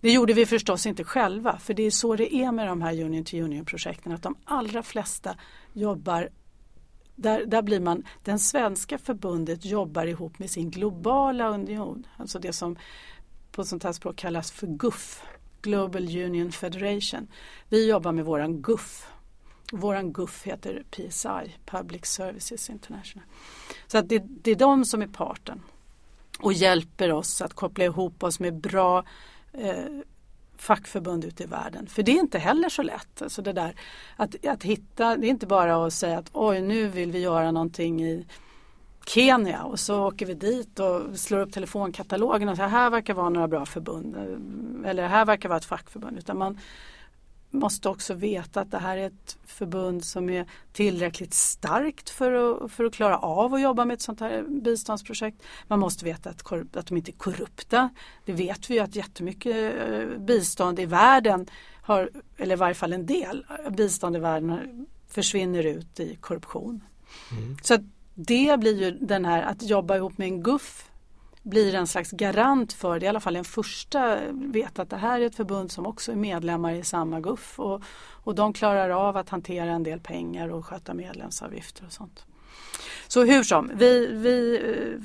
Det 0.00 0.12
gjorde 0.12 0.32
vi 0.32 0.46
förstås 0.46 0.86
inte 0.86 1.04
själva 1.04 1.58
för 1.58 1.74
det 1.74 1.82
är 1.82 1.90
så 1.90 2.16
det 2.16 2.34
är 2.34 2.52
med 2.52 2.68
de 2.68 2.82
här 2.82 3.02
Union 3.02 3.24
to 3.24 3.36
Union 3.36 3.64
projekten 3.64 4.12
att 4.12 4.22
de 4.22 4.36
allra 4.44 4.82
flesta 4.82 5.36
jobbar 5.72 6.28
där, 7.18 7.46
där 7.46 7.62
blir 7.62 7.80
man, 7.80 8.02
den 8.24 8.38
svenska 8.38 8.98
förbundet 8.98 9.64
jobbar 9.64 10.06
ihop 10.06 10.38
med 10.38 10.50
sin 10.50 10.70
globala 10.70 11.48
union, 11.48 12.06
alltså 12.16 12.38
det 12.38 12.52
som 12.52 12.76
på 13.52 13.64
sånt 13.64 13.84
här 13.84 13.92
språk 13.92 14.16
kallas 14.16 14.50
för 14.50 14.66
GUF, 14.66 15.22
Global 15.62 16.16
Union 16.16 16.52
Federation. 16.52 17.28
Vi 17.68 17.88
jobbar 17.88 18.12
med 18.12 18.24
våran 18.24 18.62
GUF 18.62 19.06
Våran 19.72 20.12
GUF 20.12 20.46
heter 20.46 20.84
PSI, 20.90 21.56
Public 21.66 22.06
Services 22.06 22.70
International. 22.70 23.24
Så 23.86 23.98
att 23.98 24.08
det, 24.08 24.18
det 24.18 24.50
är 24.50 24.56
de 24.56 24.84
som 24.84 25.02
är 25.02 25.06
parten 25.06 25.62
och 26.38 26.52
hjälper 26.52 27.12
oss 27.12 27.42
att 27.42 27.54
koppla 27.54 27.84
ihop 27.84 28.22
oss 28.22 28.40
med 28.40 28.54
bra 28.54 29.04
eh, 29.52 29.84
fackförbund 30.56 31.24
ute 31.24 31.42
i 31.42 31.46
världen. 31.46 31.86
För 31.86 32.02
det 32.02 32.12
är 32.12 32.20
inte 32.20 32.38
heller 32.38 32.68
så 32.68 32.82
lätt. 32.82 33.22
Alltså 33.22 33.42
det 33.42 33.52
där 33.52 33.74
att, 34.16 34.46
att 34.46 34.62
hitta, 34.62 35.16
det 35.16 35.26
är 35.26 35.30
inte 35.30 35.46
bara 35.46 35.86
att 35.86 35.92
säga 35.92 36.18
att 36.18 36.30
oj 36.32 36.60
nu 36.60 36.88
vill 36.88 37.12
vi 37.12 37.18
göra 37.18 37.50
någonting 37.50 38.02
i 38.04 38.26
Kenya 39.08 39.62
och 39.62 39.80
så 39.80 40.06
åker 40.06 40.26
vi 40.26 40.34
dit 40.34 40.80
och 40.80 41.18
slår 41.18 41.38
upp 41.38 41.52
telefonkatalogen 41.52 42.48
och 42.48 42.56
säger 42.56 42.68
här 42.68 42.90
verkar 42.90 43.14
vara 43.14 43.28
några 43.28 43.48
bra 43.48 43.66
förbund 43.66 44.16
eller 44.86 45.08
här 45.08 45.24
verkar 45.24 45.48
vara 45.48 45.56
ett 45.56 45.64
fackförbund. 45.64 46.18
Utan 46.18 46.38
man, 46.38 46.58
måste 47.50 47.88
också 47.88 48.14
veta 48.14 48.60
att 48.60 48.70
det 48.70 48.78
här 48.78 48.96
är 48.96 49.06
ett 49.06 49.38
förbund 49.46 50.04
som 50.04 50.30
är 50.30 50.46
tillräckligt 50.72 51.34
starkt 51.34 52.10
för 52.10 52.32
att, 52.32 52.72
för 52.72 52.84
att 52.84 52.94
klara 52.94 53.18
av 53.18 53.54
att 53.54 53.60
jobba 53.60 53.84
med 53.84 53.94
ett 53.94 54.02
sånt 54.02 54.20
här 54.20 54.44
biståndsprojekt. 54.48 55.42
Man 55.66 55.78
måste 55.78 56.04
veta 56.04 56.30
att, 56.30 56.52
att 56.76 56.86
de 56.86 56.96
inte 56.96 57.10
är 57.10 57.16
korrupta. 57.16 57.88
Det 58.24 58.32
vet 58.32 58.70
vi 58.70 58.74
ju 58.74 58.80
att 58.80 58.96
jättemycket 58.96 59.74
eh, 59.88 60.18
bistånd 60.18 60.80
i 60.80 60.86
världen 60.86 61.46
har, 61.82 62.10
eller 62.36 62.54
i 62.54 62.58
varje 62.58 62.74
fall 62.74 62.92
en 62.92 63.06
del 63.06 63.46
bistånd 63.70 64.16
i 64.16 64.18
världen 64.18 64.86
försvinner 65.08 65.66
ut 65.66 66.00
i 66.00 66.16
korruption. 66.20 66.80
Mm. 67.32 67.56
Så 67.62 67.78
det 68.20 68.60
blir 68.60 68.82
ju 68.82 68.90
den 68.90 69.24
här 69.24 69.42
att 69.42 69.62
jobba 69.62 69.96
ihop 69.96 70.18
med 70.18 70.28
en 70.28 70.42
GUF 70.42 70.90
blir 71.42 71.74
en 71.74 71.86
slags 71.86 72.10
garant 72.10 72.72
för, 72.72 73.00
det 73.00 73.06
i 73.06 73.08
alla 73.08 73.20
fall 73.20 73.36
en 73.36 73.44
första, 73.44 74.18
vet 74.32 74.78
att 74.78 74.90
det 74.90 74.96
här 74.96 75.20
är 75.20 75.26
ett 75.26 75.36
förbund 75.36 75.72
som 75.72 75.86
också 75.86 76.12
är 76.12 76.16
medlemmar 76.16 76.72
i 76.72 76.84
samma 76.84 77.20
GUF 77.20 77.60
och, 77.60 77.82
och 78.24 78.34
de 78.34 78.52
klarar 78.52 78.90
av 78.90 79.16
att 79.16 79.28
hantera 79.28 79.70
en 79.70 79.82
del 79.82 80.00
pengar 80.00 80.48
och 80.48 80.66
sköta 80.66 80.94
medlemsavgifter 80.94 81.86
och 81.86 81.92
sånt. 81.92 82.26
Så 83.08 83.24
hur 83.24 83.42
som, 83.42 83.70
vi, 83.74 84.06
vi, 84.06 84.60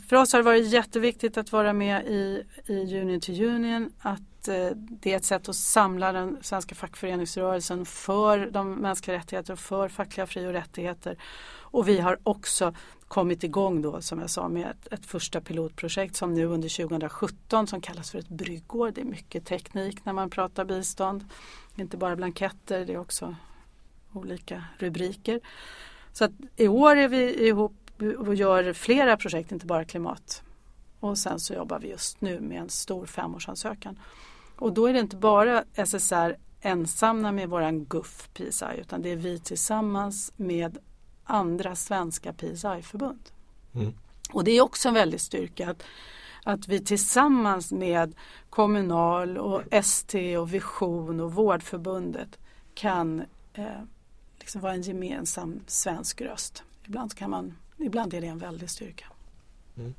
för 0.10 0.16
oss 0.16 0.34
har 0.34 0.40
det 0.40 0.46
varit 0.46 0.68
jätteviktigt 0.68 1.38
att 1.38 1.52
vara 1.52 1.74
med 1.74 2.06
i, 2.06 2.44
i 2.66 3.00
Union 3.00 3.22
to 3.22 3.32
Union, 3.32 3.92
att 4.00 4.48
eh, 4.48 4.68
det 4.76 5.14
är 5.14 5.18
ett 5.18 5.26
sätt 5.26 5.50
att 5.50 5.56
samla 5.56 6.12
den 6.12 6.38
svenska 6.42 6.76
fackföreningsrörelsen 6.76 7.86
för 7.86 8.50
de 8.52 8.76
mänskliga 8.76 9.18
rättigheterna 9.18 9.54
och 9.54 9.60
för 9.60 9.90
fackliga 9.90 10.28
fri 10.28 10.48
och 10.48 10.54
rättigheter. 10.54 11.18
Och 11.74 11.88
vi 11.88 12.00
har 12.00 12.20
också 12.24 12.74
kommit 13.08 13.44
igång 13.44 13.82
då 13.82 14.02
som 14.02 14.20
jag 14.20 14.30
sa 14.30 14.48
med 14.48 14.70
ett, 14.70 14.94
ett, 14.94 15.06
första 15.06 15.42
pilotprojekt 15.42 16.16
som 16.16 16.34
nu 16.34 16.46
under 16.46 16.88
2017 16.88 17.68
som 17.68 17.82
kallas 17.82 18.12
för 18.12 18.20
ett 18.20 18.30
bryggår. 18.30 18.92
Det 18.92 19.02
är 19.02 19.06
mycket 19.06 19.46
teknik 19.46 20.06
när 20.06 20.14
man 20.14 20.30
pratar 20.30 20.66
bistånd. 20.66 21.26
Inte 21.76 21.98
bara 21.98 22.16
blanketter, 22.16 22.86
det 22.86 22.94
är 22.94 22.98
också 22.98 23.36
olika 24.14 24.64
rubriker. 24.78 25.40
Så 26.12 26.26
att 26.26 26.32
i 26.56 26.68
år 26.68 26.96
är 26.96 27.08
vi 27.08 27.48
ihop 27.48 27.76
och 28.18 28.36
gör 28.36 28.74
flera 28.74 29.18
projekt, 29.18 29.52
inte 29.52 29.66
bara 29.66 29.86
klimat. 29.86 30.44
Och 31.00 31.18
sen 31.18 31.40
så 31.40 31.54
jobbar 31.54 31.80
vi 31.80 31.90
just 31.90 32.22
nu 32.22 32.40
med 32.40 32.62
en 32.62 32.70
stor 32.70 33.06
femårsansökan. 33.06 34.00
Och 34.56 34.74
då 34.74 34.88
är 34.88 34.94
det 34.94 35.00
inte 35.00 35.16
bara 35.16 35.64
SSR 35.74 36.36
ensamma 36.62 37.32
med 37.32 37.50
våran 37.50 37.86
GUF 37.86 38.30
PSI 38.34 38.80
utan 38.80 39.02
det 39.02 39.10
är 39.10 39.16
vi 39.16 39.40
tillsammans 39.40 40.34
med 40.36 40.78
andra 41.24 41.76
svenska 41.76 42.34
PSI-förbund. 42.34 43.30
Mm. 43.74 43.94
Och 44.32 44.44
det 44.44 44.52
är 44.52 44.62
också 44.62 44.88
en 44.88 44.94
väldig 44.94 45.22
styrka 45.22 45.70
att, 45.70 45.84
att 46.44 46.68
vi 46.68 46.80
tillsammans 46.80 47.72
med 47.72 48.16
Kommunal 48.50 49.38
och 49.38 49.62
ST 49.72 50.38
och 50.38 50.54
Vision 50.54 51.20
och 51.20 51.34
Vårdförbundet 51.34 52.40
kan 52.74 53.24
eh, 53.54 53.66
liksom 54.40 54.62
vara 54.62 54.74
en 54.74 54.82
gemensam 54.82 55.60
svensk 55.68 56.22
röst. 56.22 56.64
Ibland, 56.86 57.16
kan 57.16 57.30
man, 57.30 57.58
ibland 57.78 58.14
är 58.14 58.22
det 58.22 58.28
en 58.28 58.40
väldig 58.40 58.70
styrka. 58.70 59.06
Mm. 59.78 59.94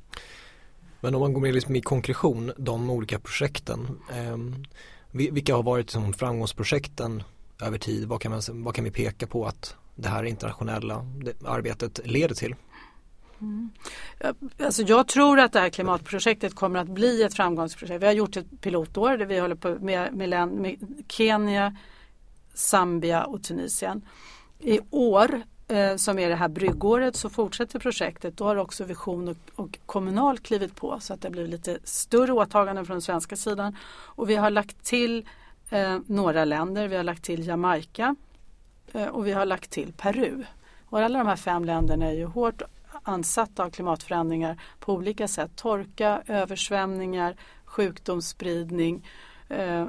Men 1.01 1.15
om 1.15 1.21
man 1.21 1.33
går 1.33 1.41
med 1.41 1.53
liksom 1.53 1.75
i 1.75 1.81
konkretion, 1.81 2.51
de 2.57 2.89
olika 2.89 3.19
projekten. 3.19 3.99
Eh, 4.13 4.37
vilka 5.11 5.55
har 5.55 5.63
varit 5.63 5.89
som 5.89 6.13
framgångsprojekten 6.13 7.23
över 7.61 7.77
tid? 7.77 8.07
Vad 8.07 8.21
kan, 8.21 8.31
man, 8.31 8.41
vad 8.63 8.75
kan 8.75 8.83
vi 8.83 8.91
peka 8.91 9.27
på 9.27 9.45
att 9.45 9.75
det 9.95 10.09
här 10.09 10.23
internationella 10.23 11.05
arbetet 11.45 11.99
leder 12.07 12.35
till? 12.35 12.55
Mm. 13.41 13.69
Alltså 14.59 14.81
jag 14.81 15.07
tror 15.07 15.39
att 15.39 15.53
det 15.53 15.59
här 15.59 15.69
klimatprojektet 15.69 16.55
kommer 16.55 16.79
att 16.79 16.87
bli 16.87 17.23
ett 17.23 17.33
framgångsprojekt. 17.33 18.01
Vi 18.01 18.05
har 18.05 18.13
gjort 18.13 18.37
ett 18.37 18.61
pilotår 18.61 19.17
där 19.17 19.25
vi 19.25 19.39
håller 19.39 19.55
på 19.55 19.77
med, 19.79 20.13
med, 20.13 20.47
med 20.47 21.03
Kenya, 21.07 21.75
Zambia 22.53 23.23
och 23.23 23.43
Tunisien. 23.43 24.01
I 24.59 24.79
år 24.89 25.41
eh, 25.67 25.95
som 25.95 26.19
är 26.19 26.29
det 26.29 26.35
här 26.35 26.47
bryggåret 26.47 27.15
så 27.15 27.29
fortsätter 27.29 27.79
projektet. 27.79 28.37
Då 28.37 28.43
har 28.43 28.55
också 28.55 28.83
Vision 28.83 29.27
och, 29.27 29.37
och 29.55 29.79
Kommunal 29.85 30.39
klivit 30.39 30.75
på 30.75 30.99
så 30.99 31.13
att 31.13 31.21
det 31.21 31.29
blir 31.29 31.47
lite 31.47 31.79
större 31.83 32.33
åtaganden 32.33 32.85
från 32.85 32.93
den 32.93 33.01
svenska 33.01 33.35
sidan. 33.35 33.75
Och 33.87 34.29
vi 34.29 34.35
har 34.35 34.49
lagt 34.49 34.83
till 34.83 35.27
eh, 35.69 35.97
några 36.05 36.45
länder. 36.45 36.87
Vi 36.87 36.95
har 36.95 37.03
lagt 37.03 37.23
till 37.23 37.47
Jamaica 37.47 38.15
Eh, 38.95 39.07
och 39.07 39.27
vi 39.27 39.31
har 39.31 39.45
lagt 39.45 39.71
till 39.71 39.93
Peru. 39.93 40.43
Och 40.85 40.99
alla 40.99 41.17
de 41.17 41.27
här 41.27 41.35
fem 41.35 41.65
länderna 41.65 42.05
är 42.05 42.13
ju 42.13 42.25
hårt 42.25 42.61
ansatta 43.03 43.63
av 43.63 43.69
klimatförändringar 43.69 44.61
på 44.79 44.93
olika 44.93 45.27
sätt. 45.27 45.51
Torka, 45.55 46.21
översvämningar, 46.27 47.35
sjukdomsspridning. 47.65 49.07
Eh, 49.49 49.87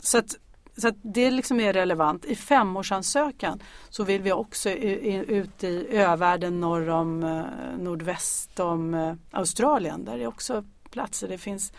så 0.00 0.18
att, 0.18 0.36
så 0.76 0.88
att 0.88 0.94
det 1.02 1.30
liksom 1.30 1.60
är 1.60 1.72
relevant. 1.72 2.24
I 2.24 2.36
femårsansökan 2.36 3.62
så 3.88 4.04
vill 4.04 4.22
vi 4.22 4.32
också 4.32 4.70
ut 4.70 5.64
i 5.64 5.86
övärlden 5.90 6.60
norr 6.60 6.88
om 6.88 7.22
eh, 7.22 7.44
nordväst 7.78 8.60
om 8.60 9.16
Australien. 9.30 10.04
Där 10.04 10.18
är 10.18 10.26
också 10.26 10.64
platser. 10.90 11.28
Det 11.28 11.38
finns 11.38 11.72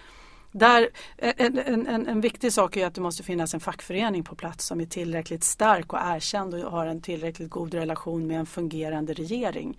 där, 0.51 0.89
eh, 1.17 1.33
en, 1.37 1.57
en, 1.57 2.07
en, 2.07 2.21
viktig 2.21 2.53
sak 2.53 2.77
är 2.77 2.87
att 2.87 2.95
det 2.95 3.01
måste 3.01 3.23
finnas 3.23 3.53
en 3.53 3.59
fackförening 3.59 4.23
på 4.23 4.35
plats 4.35 4.65
som 4.65 4.81
är 4.81 4.85
tillräckligt 4.85 5.43
stark 5.43 5.93
och 5.93 5.99
erkänd 6.01 6.53
och 6.53 6.71
har 6.71 6.85
en 6.85 7.01
tillräckligt 7.01 7.49
god 7.49 7.73
relation 7.73 8.27
med 8.27 8.39
en 8.39 8.45
fungerande 8.45 9.13
regering 9.13 9.77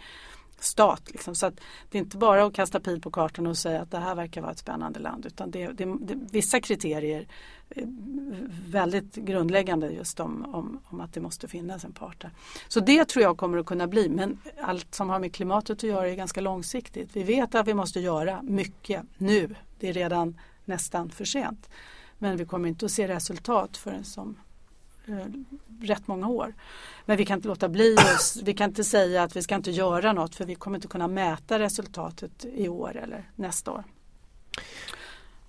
stat. 0.64 1.02
Liksom. 1.10 1.34
Så 1.34 1.46
att 1.46 1.54
det 1.90 1.98
är 1.98 2.02
inte 2.02 2.16
bara 2.16 2.44
att 2.44 2.54
kasta 2.54 2.80
pil 2.80 3.00
på 3.00 3.10
kartan 3.10 3.46
och 3.46 3.58
säga 3.58 3.80
att 3.80 3.90
det 3.90 3.98
här 3.98 4.14
verkar 4.14 4.40
vara 4.40 4.52
ett 4.52 4.58
spännande 4.58 5.00
land 5.00 5.26
utan 5.26 5.50
det, 5.50 5.66
det, 5.66 5.84
det 6.00 6.14
vissa 6.30 6.60
kriterier 6.60 7.26
är 7.70 7.84
väldigt 8.66 9.14
grundläggande 9.14 9.90
just 9.90 10.20
om, 10.20 10.54
om, 10.54 10.80
om, 10.84 11.00
att 11.00 11.14
det 11.14 11.20
måste 11.20 11.48
finnas 11.48 11.84
en 11.84 11.92
part 11.92 12.20
där. 12.20 12.30
Så 12.68 12.80
det 12.80 13.04
tror 13.04 13.22
jag 13.22 13.36
kommer 13.36 13.58
att 13.58 13.66
kunna 13.66 13.86
bli 13.86 14.08
men 14.08 14.38
allt 14.60 14.94
som 14.94 15.10
har 15.10 15.18
med 15.18 15.34
klimatet 15.34 15.70
att 15.70 15.82
göra 15.82 16.08
är 16.08 16.14
ganska 16.14 16.40
långsiktigt. 16.40 17.16
Vi 17.16 17.22
vet 17.22 17.54
att 17.54 17.68
vi 17.68 17.74
måste 17.74 18.00
göra 18.00 18.42
mycket 18.42 19.02
nu. 19.18 19.54
Det 19.78 19.88
är 19.88 19.92
redan 19.92 20.38
nästan 20.64 21.10
för 21.10 21.24
sent. 21.24 21.70
Men 22.18 22.36
vi 22.36 22.44
kommer 22.44 22.68
inte 22.68 22.84
att 22.86 22.92
se 22.92 23.08
resultat 23.08 23.76
förrän 23.76 24.04
som 24.04 24.36
eh, 25.06 25.26
rätt 25.80 26.08
många 26.08 26.28
år. 26.28 26.54
Men 27.06 27.16
vi 27.16 27.24
kan 27.24 27.38
inte 27.38 27.48
låta 27.48 27.68
bli 27.68 27.94
oss, 27.94 28.40
vi 28.44 28.54
kan 28.54 28.70
inte 28.70 28.84
säga 28.84 29.22
att 29.22 29.36
vi 29.36 29.42
ska 29.42 29.54
inte 29.54 29.70
göra 29.70 30.12
något 30.12 30.34
för 30.34 30.44
vi 30.44 30.54
kommer 30.54 30.76
inte 30.76 30.88
kunna 30.88 31.08
mäta 31.08 31.58
resultatet 31.58 32.44
i 32.54 32.68
år 32.68 32.96
eller 32.96 33.30
nästa 33.36 33.70
år. 33.70 33.84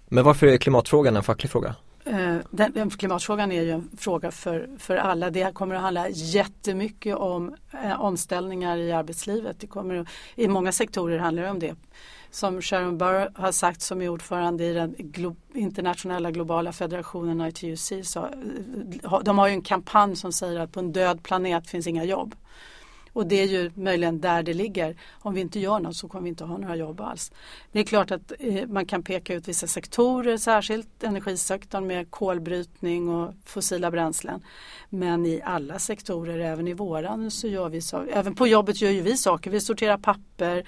Men 0.07 0.23
varför 0.23 0.47
är 0.47 0.57
klimatfrågan 0.57 1.15
en 1.15 1.23
facklig 1.23 1.51
fråga? 1.51 1.75
Eh, 2.05 2.37
den, 2.49 2.71
den, 2.71 2.89
klimatfrågan 2.89 3.51
är 3.51 3.61
ju 3.61 3.71
en 3.71 3.89
fråga 3.97 4.31
för, 4.31 4.69
för 4.77 4.95
alla. 4.95 5.29
Det 5.29 5.53
kommer 5.53 5.75
att 5.75 5.81
handla 5.81 6.09
jättemycket 6.09 7.15
om 7.15 7.55
eh, 7.83 8.01
omställningar 8.01 8.77
i 8.77 8.91
arbetslivet. 8.91 9.59
Det 9.59 9.67
kommer, 9.67 10.07
I 10.35 10.47
många 10.47 10.71
sektorer 10.71 11.19
handlar 11.19 11.43
det 11.43 11.49
om 11.49 11.59
det. 11.59 11.75
Som 12.31 12.61
Sharon 12.61 12.97
Burr 12.97 13.31
har 13.35 13.51
sagt 13.51 13.81
som 13.81 14.01
är 14.01 14.09
ordförande 14.09 14.63
i 14.63 14.73
den 14.73 14.95
glo 14.97 15.35
internationella 15.53 16.31
globala 16.31 16.71
federationen 16.73 17.41
ITUC. 17.41 17.93
Så, 18.03 18.25
eh, 18.25 19.19
de 19.23 19.37
har 19.37 19.47
ju 19.47 19.53
en 19.53 19.61
kampanj 19.61 20.15
som 20.15 20.31
säger 20.31 20.59
att 20.59 20.71
på 20.71 20.79
en 20.79 20.91
död 20.91 21.23
planet 21.23 21.69
finns 21.69 21.87
inga 21.87 22.03
jobb. 22.03 22.35
Och 23.13 23.27
det 23.27 23.41
är 23.41 23.47
ju 23.47 23.71
möjligen 23.75 24.21
där 24.21 24.43
det 24.43 24.53
ligger. 24.53 24.95
Om 25.11 25.33
vi 25.33 25.41
inte 25.41 25.59
gör 25.59 25.79
något 25.79 25.95
så 25.95 26.07
kommer 26.07 26.23
vi 26.23 26.29
inte 26.29 26.43
ha 26.43 26.57
några 26.57 26.75
jobb 26.75 27.01
alls. 27.01 27.31
Det 27.71 27.79
är 27.79 27.83
klart 27.83 28.11
att 28.11 28.33
eh, 28.39 28.67
man 28.67 28.85
kan 28.85 29.03
peka 29.03 29.33
ut 29.33 29.47
vissa 29.47 29.67
sektorer, 29.67 30.37
särskilt 30.37 31.03
energisektorn 31.03 31.87
med 31.87 32.11
kolbrytning 32.11 33.09
och 33.09 33.33
fossila 33.45 33.91
bränslen. 33.91 34.43
Men 34.89 35.25
i 35.25 35.41
alla 35.43 35.79
sektorer, 35.79 36.39
även 36.39 36.67
i 36.67 36.73
våran, 36.73 37.31
så 37.31 37.47
gör 37.47 37.69
vi 37.69 37.81
så. 37.81 38.05
Även 38.13 38.35
på 38.35 38.47
jobbet 38.47 38.81
gör 38.81 38.91
ju 38.91 39.01
vi 39.01 39.17
saker. 39.17 39.51
Vi 39.51 39.61
sorterar 39.61 39.97
papper, 39.97 40.67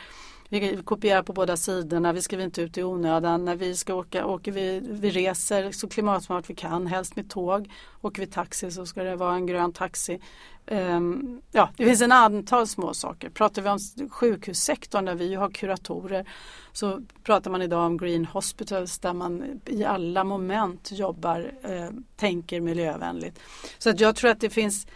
vi 0.50 0.78
kopierar 0.86 1.24
på 1.24 1.34
båda 1.34 1.58
sidorna, 1.58 2.14
vi 2.14 2.22
skriver 2.22 2.44
inte 2.44 2.62
ut 2.62 2.78
i 2.78 2.84
onödan. 2.84 3.46
När 3.46 3.56
vi 3.56 3.75
ska 3.75 3.94
åka, 3.94 4.25
åker 4.25 4.52
vi, 4.52 4.82
vi 4.84 5.10
reser 5.10 5.72
så 5.72 5.88
klimatsmart 5.88 6.50
vi 6.50 6.56
kan, 6.56 6.88
helst 6.88 7.16
med 7.16 7.30
tåg. 7.30 7.72
Åker 8.02 8.22
vi 8.22 8.28
taxi 8.28 8.72
så 8.72 8.86
ska 8.86 9.04
det 9.04 9.16
vara 9.16 9.36
en 9.36 9.48
grön 9.48 9.74
taxi. 9.74 10.20
Um, 10.68 11.42
ja, 11.52 11.70
det 11.78 11.86
finns 11.86 12.02
en 12.02 12.12
antal 12.12 12.68
små 12.68 12.94
saker. 12.94 13.30
Pratar 13.30 13.62
vi 13.62 13.70
om 13.70 14.10
sjukhussektorn 14.10 15.06
där 15.06 15.16
vi 15.16 15.36
har 15.36 15.50
kuratorer 15.50 16.25
så 16.72 17.02
pratar 17.24 17.52
man 17.52 17.62
idag 17.62 17.86
om 17.86 17.98
green 17.98 18.25
hospitals 18.25 19.00
där 19.00 19.14
man 19.14 19.62
i 19.66 19.84
alla 19.84 20.24
moment 20.24 20.92
jobbar, 20.92 21.52
eh, 21.64 21.90
tänker 22.16 22.62
miljövänligt. 22.62 23.40
Så 23.78 23.90
att 23.90 24.00
jag 24.00 24.16
tror 24.16 24.32
att 24.32 24.40
det 24.40 24.50
finns 24.50 24.88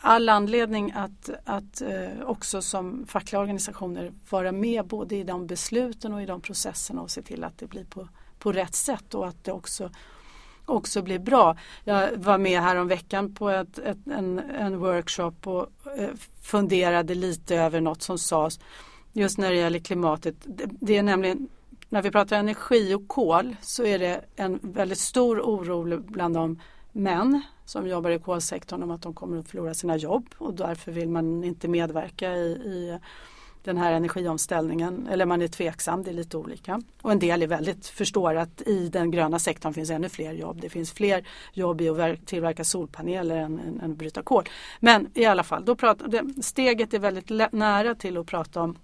all 0.00 0.28
anledning 0.28 0.92
att, 0.92 1.30
att 1.44 1.80
eh, 1.80 2.22
också 2.24 2.62
som 2.62 3.06
fackliga 3.06 3.40
organisationer 3.40 4.12
vara 4.30 4.52
med 4.52 4.86
både 4.86 5.16
i 5.16 5.24
de 5.24 5.46
besluten 5.46 6.14
och 6.14 6.22
i 6.22 6.26
de 6.26 6.40
processerna 6.40 7.02
och 7.02 7.10
se 7.10 7.22
till 7.22 7.44
att 7.44 7.58
det 7.58 7.66
blir 7.66 7.84
på, 7.84 8.08
på 8.38 8.52
rätt 8.52 8.74
sätt 8.74 9.14
och 9.14 9.28
att 9.28 9.44
det 9.44 9.52
också 9.52 9.90
också 10.66 11.02
blir 11.02 11.18
bra. 11.18 11.56
Jag 11.84 12.16
var 12.16 12.38
med 12.38 12.60
här 12.60 12.76
om 12.76 12.88
veckan 12.88 13.34
på 13.34 13.50
ett, 13.50 13.78
ett, 13.78 14.06
en, 14.06 14.38
en 14.38 14.78
workshop 14.78 15.32
och 15.44 15.68
eh, 15.98 16.10
funderade 16.42 17.14
lite 17.14 17.56
över 17.56 17.80
något 17.80 18.02
som 18.02 18.18
sades 18.18 18.60
just 19.12 19.38
när 19.38 19.50
det 19.50 19.56
gäller 19.56 19.78
klimatet. 19.78 20.34
Det, 20.44 20.68
det, 20.80 20.96
är 20.96 21.02
nämligen 21.02 21.48
när 21.88 22.02
vi 22.02 22.10
pratar 22.10 22.36
energi 22.36 22.94
och 22.94 23.08
kol 23.08 23.56
så 23.62 23.84
är 23.84 23.98
det 23.98 24.20
en 24.36 24.58
väldigt 24.62 24.98
stor 24.98 25.40
oro 25.40 26.00
bland 26.00 26.34
de 26.34 26.60
män 26.92 27.42
som 27.66 27.86
jobbar 27.86 28.10
i 28.10 28.18
kolsektorn 28.18 28.82
om 28.82 28.90
att 28.90 29.02
de 29.02 29.14
kommer 29.14 29.38
att 29.38 29.48
förlora 29.48 29.74
sina 29.74 29.96
jobb 29.96 30.26
och 30.38 30.54
därför 30.54 30.92
vill 30.92 31.08
man 31.08 31.44
inte 31.44 31.68
medverka 31.68 32.32
i, 32.32 32.46
i 32.46 32.98
den 33.66 33.76
här 33.76 33.92
energiomställningen 33.92 35.06
eller 35.10 35.26
man 35.26 35.42
är 35.42 35.48
tveksam, 35.48 36.02
det 36.02 36.10
är 36.10 36.14
lite 36.14 36.36
olika. 36.36 36.82
Och 37.02 37.12
en 37.12 37.18
del 37.18 37.42
är 37.42 37.46
väldigt, 37.46 37.86
förstår 37.86 38.34
att 38.34 38.62
i 38.62 38.88
den 38.88 39.10
gröna 39.10 39.38
sektorn 39.38 39.74
finns 39.74 39.90
ännu 39.90 40.08
fler 40.08 40.32
jobb. 40.32 40.60
Det 40.60 40.68
finns 40.68 40.92
fler 40.92 41.28
jobb 41.52 41.80
i 41.80 41.88
att 41.88 42.26
tillverka 42.26 42.64
solpaneler 42.64 43.36
än, 43.36 43.58
än, 43.58 43.80
än 43.80 43.90
att 43.90 43.96
bryta 43.96 44.22
kol. 44.22 44.44
Men 44.80 45.10
i 45.14 45.24
alla 45.24 45.42
fall, 45.42 45.64
då 45.64 45.76
pratar, 45.76 46.08
det, 46.08 46.42
steget 46.42 46.94
är 46.94 46.98
väldigt 46.98 47.52
nära 47.52 47.94
till 47.94 48.16
att 48.16 48.26
prata 48.26 48.60
om 48.62 48.78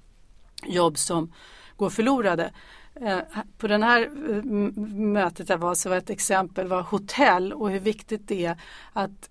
jobb 0.66 0.98
som 0.98 1.32
går 1.76 1.90
förlorade. 1.90 2.52
Eh, 2.94 3.18
på 3.58 3.66
den 3.66 3.82
här 3.82 4.02
eh, 4.02 4.44
mötet 4.96 5.48
jag 5.48 5.58
var 5.58 5.74
så 5.74 5.88
var 5.88 5.96
ett 5.96 6.10
exempel 6.10 6.68
var 6.68 6.82
hotell 6.82 7.52
och 7.52 7.70
hur 7.70 7.80
viktigt 7.80 8.28
det 8.28 8.44
är 8.46 8.56
att 8.92 9.30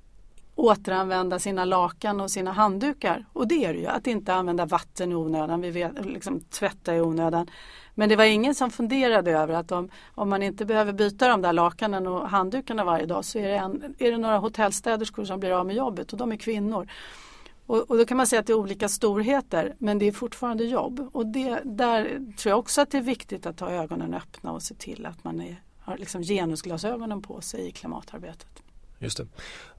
återanvända 0.56 1.40
sina 1.40 1.66
lakan 1.66 2.22
och 2.22 2.32
sina 2.32 2.52
handdukar. 2.52 3.26
Och 3.34 3.48
det 3.48 3.66
är 3.66 3.74
det 3.74 3.80
ju, 3.80 3.88
att 3.88 4.08
inte 4.08 4.34
använda 4.34 4.66
vatten 4.66 5.12
i 5.12 5.16
onödan, 5.16 5.62
vi 5.62 5.72
vet, 5.72 6.06
liksom 6.06 6.40
tvätta 6.40 6.96
i 6.96 7.02
onödan. 7.02 7.50
Men 7.96 8.10
det 8.10 8.16
var 8.16 8.24
ingen 8.24 8.56
som 8.56 8.72
funderade 8.72 9.32
över 9.32 9.54
att 9.54 9.72
om, 9.72 9.90
om 10.16 10.30
man 10.30 10.44
inte 10.44 10.66
behöver 10.66 10.94
byta 10.94 11.28
de 11.28 11.42
där 11.42 11.54
lakanen 11.54 12.08
och 12.08 12.30
handdukarna 12.30 12.84
varje 12.84 13.06
dag 13.06 13.26
så 13.26 13.40
är 13.40 13.48
det, 13.48 13.58
en, 13.58 13.96
är 14.00 14.12
det 14.12 14.18
några 14.18 14.38
hotellstäderskor 14.38 15.26
som 15.26 15.40
blir 15.40 15.52
av 15.52 15.66
med 15.66 15.76
jobbet 15.76 16.12
och 16.12 16.18
de 16.18 16.32
är 16.32 16.38
kvinnor. 16.38 16.88
Och, 17.66 17.92
och, 17.92 17.98
då 17.98 18.06
kan 18.06 18.18
man 18.18 18.28
säga 18.28 18.40
att 18.40 18.48
det 18.48 18.54
är 18.54 18.58
olika 18.58 18.90
storheter 18.90 19.76
men 19.78 20.00
det 20.00 20.08
är 20.08 20.12
fortfarande 20.12 20.64
jobb. 20.64 21.10
Och 21.14 21.26
det, 21.26 21.62
där 21.66 22.04
tror 22.38 22.50
jag 22.52 22.60
också 22.60 22.82
att 22.82 22.92
det 22.92 22.98
är 22.98 23.02
viktigt 23.02 23.46
att 23.46 23.60
ha 23.60 23.72
ögonen 23.72 24.14
öppna 24.14 24.52
och 24.52 24.64
se 24.64 24.76
till 24.76 25.06
att 25.06 25.24
man 25.24 25.42
är, 25.42 25.64
har 25.80 25.98
liksom 25.98 26.24
genusglasögonen 26.24 27.22
på 27.22 27.42
sig 27.42 27.68
i 27.68 27.72
klimatarbetet. 27.72 28.64
Just 29.00 29.18
det. 29.18 29.28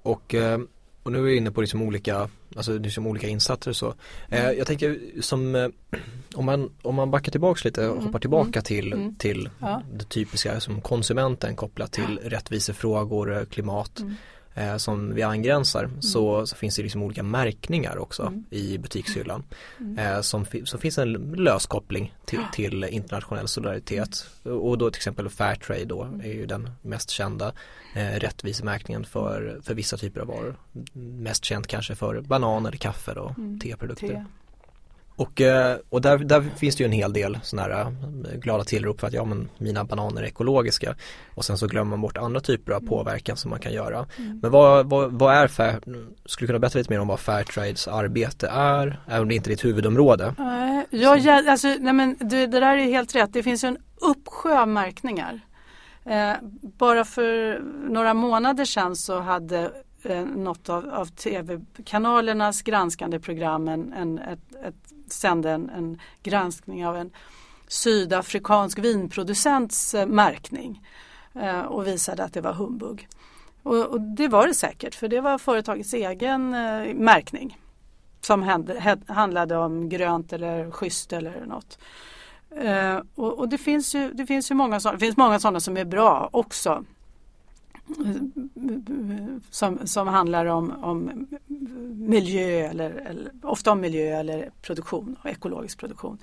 Och, 0.03 0.35
eh, 0.35 0.61
och 1.03 1.13
nu 1.13 1.19
är 1.19 1.23
vi 1.23 1.37
inne 1.37 1.51
på 1.51 1.61
liksom 1.61 1.83
olika, 1.83 2.29
alltså 2.57 2.79
liksom 2.79 3.07
olika 3.07 3.29
insatser 3.29 3.71
och 3.71 3.77
så. 3.77 3.95
Eh, 4.29 4.45
mm. 4.45 4.59
Jag 4.59 4.67
tänker 4.67 5.01
som 5.21 5.55
eh, 5.55 5.69
om 6.35 6.45
man, 6.45 6.71
om 6.83 6.95
man 6.95 7.11
backar 7.11 7.33
tillbaka 7.33 7.61
lite 7.65 7.89
och 7.89 7.93
mm. 7.93 8.07
hoppar 8.07 8.19
tillbaka 8.19 8.59
mm. 8.59 8.65
till, 8.65 8.93
mm. 8.93 9.15
till 9.15 9.51
ja. 9.59 9.83
det 9.93 10.05
typiska 10.05 10.61
som 10.61 10.81
konsumenten 10.81 11.57
kopplat 11.57 11.93
till 11.93 12.21
ja. 12.23 12.31
rättvisefrågor, 12.31 13.45
klimat. 13.45 14.03
Eh, 14.55 14.77
som 14.77 15.15
vi 15.15 15.23
angränsar 15.23 15.85
mm. 15.85 16.03
så, 16.03 16.47
så, 16.47 16.57
finns 16.57 16.77
det 16.77 16.83
liksom 16.83 17.03
olika 17.03 17.23
märkningar 17.23 17.99
också 17.99 18.23
mm. 18.23 18.45
i 18.51 18.79
butikshyllan. 18.79 19.45
Mm. 19.81 19.99
Eh, 19.99 20.21
som, 20.21 20.47
så 20.65 20.79
finns 20.79 20.99
en 20.99 21.13
lös 21.37 21.67
koppling 21.67 22.15
till, 22.25 22.41
till 22.53 22.85
internationell 22.85 23.49
solidaritet 23.49 24.27
och 24.43 24.79
då 24.79 24.91
till 24.91 24.99
exempel 24.99 25.29
Fairtrade 25.29 25.85
då 25.85 26.09
är 26.23 26.33
ju 26.33 26.47
den 26.47 26.71
mest 26.83 27.11
kända 27.11 27.53
eh, 27.95 28.19
rättvisemärkningen 28.21 29.05
för, 29.05 29.61
för 29.63 29.75
vissa 29.75 29.97
typer 29.97 30.21
av 30.21 30.27
varor. 30.27 30.57
Mest 30.93 31.45
känt 31.45 31.67
kanske 31.67 31.95
för 31.95 32.21
banan 32.21 32.67
eller 32.67 32.79
kaffe 32.79 33.13
och 33.13 33.39
mm. 33.39 33.61
teprodukter. 33.61 34.27
Och, 35.17 35.41
eh, 35.41 35.77
och 35.89 36.01
där, 36.01 36.19
där, 36.19 36.45
finns 36.57 36.77
det 36.77 36.83
ju 36.83 36.87
en 36.87 36.93
hel 36.93 37.13
del 37.13 37.39
sådana 37.43 37.75
här 37.75 37.81
eh, 37.81 38.39
glada 38.39 38.65
tillrop 38.65 39.01
för 39.01 39.07
att 39.07 39.13
ja 39.13 39.25
men 39.25 39.49
mina 39.59 39.85
bananer 39.85 40.23
är 40.23 40.27
ekologiska 40.27 40.95
och 41.35 41.45
sen 41.45 41.59
så 41.59 41.67
glömmer 41.67 41.91
man 41.91 42.01
bort 42.01 42.19
andra 42.19 42.41
typer 42.41 42.73
av 42.73 42.79
mm. 42.79 42.89
påverkan 42.89 43.37
som 43.37 43.51
man 43.51 43.61
kan 43.61 43.73
göra. 43.73 44.07
Mm. 44.19 44.39
Men 44.43 44.51
vad, 44.51 44.91
vad, 44.91 45.13
vad, 45.13 45.35
är 45.35 45.49
Fair, 45.49 45.81
skulle 46.27 46.47
du 46.47 46.47
kunna 46.47 46.59
berätta 46.59 46.79
lite 46.79 46.93
mer 46.93 47.01
om 47.01 47.09
vad 47.09 47.21
Fairtrades 47.21 47.89
arbete 47.89 48.49
är, 48.49 49.01
även 49.07 49.23
om 49.23 49.29
det 49.29 49.35
inte 49.35 49.49
är 49.49 49.53
ditt 49.53 49.65
huvudområde? 49.65 50.35
Nej, 50.39 50.87
ja, 50.91 51.17
ja, 51.17 51.51
alltså, 51.51 51.69
nej 51.69 51.93
men 51.93 52.17
det, 52.21 52.47
det 52.47 52.61
där 52.61 52.77
är 52.77 52.85
helt 52.85 53.15
rätt, 53.15 53.33
det 53.33 53.43
finns 53.43 53.65
ju 53.65 53.69
en 53.69 53.79
uppsjö 54.01 54.61
av 54.61 54.69
märkningar. 54.69 55.41
Eh, 56.05 56.33
bara 56.63 57.05
för 57.05 57.61
några 57.89 58.15
månader 58.15 58.65
sedan 58.65 58.97
så 58.97 59.21
hade 59.21 59.71
eh, 60.03 60.25
något 60.25 60.69
av, 60.69 60.91
av 60.91 61.07
tv-kanalernas 61.07 62.63
granskande 62.63 63.21
program 63.21 63.69
en, 63.69 63.93
en, 63.93 64.19
ett, 64.19 64.55
ett 64.65 64.93
sände 65.13 65.51
en, 65.51 65.71
en 65.71 66.01
granskning 66.23 66.87
av 66.87 66.97
en 66.97 67.11
sydafrikansk 67.69 68.79
vinproducents 68.79 69.95
eh, 69.95 70.07
märkning 70.07 70.83
eh, 71.35 71.61
och 71.61 71.87
visade 71.87 72.25
att 72.25 72.33
det 72.33 72.41
var 72.41 72.53
humbug. 72.53 73.09
Och, 73.63 73.87
och, 73.87 74.01
det 74.01 74.29
var 74.29 74.47
det 74.47 74.55
säkert 74.55 74.95
för 74.95 75.09
det 75.09 75.21
var 75.21 75.39
företagets 75.39 75.95
egen 75.95 76.55
eh, 76.55 76.95
märkning 76.95 77.59
som 78.21 78.43
hände, 78.43 78.99
handlade 79.09 79.57
om 79.57 79.89
grönt 79.89 80.33
eller 80.33 80.71
schysst 80.71 81.13
eller 81.13 81.47
något. 81.47 81.79
Och, 83.15 83.39
och, 83.39 83.49
det 83.49 83.59
finns 83.59 83.95
ju, 83.95 84.13
det 84.13 84.27
finns 84.27 84.51
ju 84.51 84.55
många, 84.55 84.81
sådana, 84.81 84.99
det 84.99 85.05
finns 85.05 85.17
många 85.17 85.41
sådana 85.41 85.61
som 85.61 85.77
är 85.77 85.85
bra 85.85 86.29
också 86.33 86.85
som, 89.51 89.87
som 89.87 90.09
handlar 90.09 90.47
om, 90.47 90.71
om 90.83 91.27
miljö 91.97 92.71
eller, 92.71 92.91
eller, 92.91 93.33
ofta 93.43 93.73
om 93.73 93.81
miljö 93.81 94.21
eller 94.21 94.51
produktion 94.63 95.17
och 95.23 95.31
ekologisk 95.31 95.79
produktion. 95.79 96.19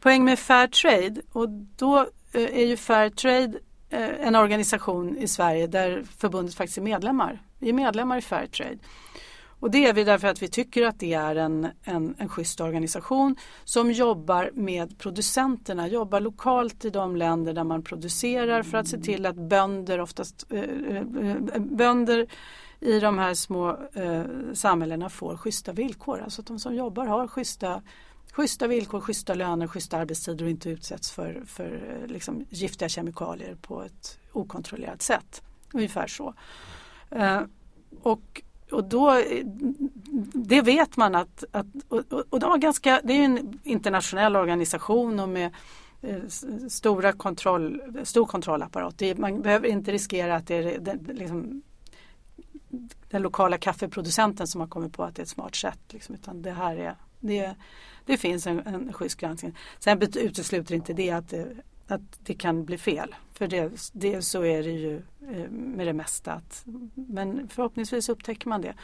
Poäng 0.00 0.24
med 0.24 0.38
Fairtrade 0.38 1.20
och 1.32 1.48
då 1.76 1.98
eh, 2.32 2.58
är 2.58 2.66
ju 2.66 2.76
Fairtrade 2.76 3.46
Trade 3.46 3.58
eh, 3.90 4.26
en 4.26 4.34
organisation 4.34 5.16
i 5.16 5.28
Sverige 5.28 5.66
där 5.66 6.04
förbundet 6.18 6.54
faktiskt 6.54 6.78
är 6.78 6.82
medlemmar. 6.82 7.42
Vi 7.58 7.68
är 7.68 7.72
medlemmar 7.72 8.18
i 8.18 8.22
Fairtrade. 8.22 8.78
Och 9.60 9.70
det 9.70 9.86
är 9.86 9.92
vi 9.92 10.04
därför 10.04 10.28
att 10.28 10.42
vi 10.42 10.48
tycker 10.48 10.86
att 10.86 11.00
det 11.00 11.14
är 11.14 11.36
en, 11.36 11.68
en, 11.82 12.14
en 12.18 12.28
schysst 12.28 12.60
organisation 12.60 13.36
som 13.64 13.92
jobbar 13.92 14.50
med 14.54 14.98
producenterna, 14.98 15.88
jobbar 15.88 16.20
lokalt 16.20 16.84
i 16.84 16.90
de 16.90 17.16
länder 17.16 17.52
där 17.52 17.64
man 17.64 17.82
producerar 17.82 18.62
för 18.62 18.78
att 18.78 18.88
se 18.88 18.98
till 18.98 19.26
att 19.26 19.36
bönder, 19.36 20.00
oftast 20.00 20.46
eh, 20.50 20.60
eh, 20.60 20.96
eh, 20.96 21.60
bönder 21.60 22.26
i 22.80 23.00
de 23.00 23.18
här 23.18 23.34
små 23.34 23.78
samhällena 24.54 25.08
får 25.08 25.36
schyssta 25.36 25.72
villkor. 25.72 26.20
Alltså 26.20 26.40
att 26.40 26.46
de 26.46 26.58
som 26.58 26.74
jobbar 26.74 27.06
har 27.06 27.28
schyssta 27.28 27.82
schyssta 28.32 28.66
villkor, 28.66 29.00
schyssta 29.00 29.34
löner, 29.34 29.66
schyssta 29.66 29.98
arbetstider 29.98 30.44
och 30.44 30.50
inte 30.50 30.70
utsätts 30.70 31.10
för, 31.10 31.42
för 31.46 32.00
liksom, 32.06 32.44
giftiga 32.50 32.88
kemikalier 32.88 33.56
på 33.62 33.82
ett 33.82 34.18
okontrollerat 34.32 35.02
sätt. 35.02 35.42
Ungefär 35.72 36.06
så. 36.06 36.34
Eh, 37.10 37.40
och, 38.02 38.42
och 38.70 38.84
då, 38.84 39.22
det 40.34 40.62
vet 40.62 40.96
man 40.96 41.14
att, 41.14 41.44
att 41.52 41.66
och, 41.88 42.02
och 42.30 42.40
de 42.40 42.50
har 42.50 42.58
ganska, 42.58 43.00
det 43.04 43.12
är 43.12 43.24
en 43.24 43.60
internationell 43.64 44.36
organisation 44.36 45.20
och 45.20 45.28
med 45.28 45.54
eh, 46.02 46.26
stora 46.68 47.12
kontroll, 47.12 47.82
stor 48.04 48.26
kontrollapparat. 48.26 48.98
Det, 48.98 49.18
man 49.18 49.42
behöver 49.42 49.68
inte 49.68 49.92
riskera 49.92 50.36
att 50.36 50.46
det 50.46 50.54
är 50.54 50.78
den, 50.78 51.08
liksom, 51.12 51.62
den 53.10 53.22
lokala 53.22 53.58
kaffeproducenten 53.58 54.46
som 54.46 54.60
har 54.60 54.68
kommit 54.68 54.92
på 54.92 55.04
att 55.04 55.16
det 55.16 55.20
är 55.20 55.24
ett 55.24 55.28
smart 55.28 55.54
sätt. 55.54 55.80
Liksom, 55.88 56.14
utan 56.14 56.42
det 56.42 56.50
här 56.50 56.76
är, 56.76 56.94
det, 57.20 57.54
det 58.06 58.16
finns 58.16 58.46
en, 58.46 58.60
en 58.66 58.92
schysst 58.92 59.20
granskning. 59.20 59.56
Sen 59.78 60.02
utesluter 60.02 60.74
inte 60.74 60.92
det 60.92 61.10
att 61.10 61.28
det, 61.28 61.56
att 61.88 62.18
det 62.18 62.34
kan 62.34 62.64
bli 62.64 62.78
fel. 62.78 63.14
För 63.32 63.48
det, 63.48 63.90
det, 63.92 64.22
så 64.22 64.44
är 64.44 64.62
det 64.62 64.70
ju 64.70 64.96
eh, 65.32 65.50
med 65.50 65.86
det 65.86 65.92
mesta. 65.92 66.32
Att, 66.32 66.64
men 66.94 67.48
förhoppningsvis 67.48 68.08
upptäcker 68.08 68.48
man 68.48 68.60
det. 68.60 68.74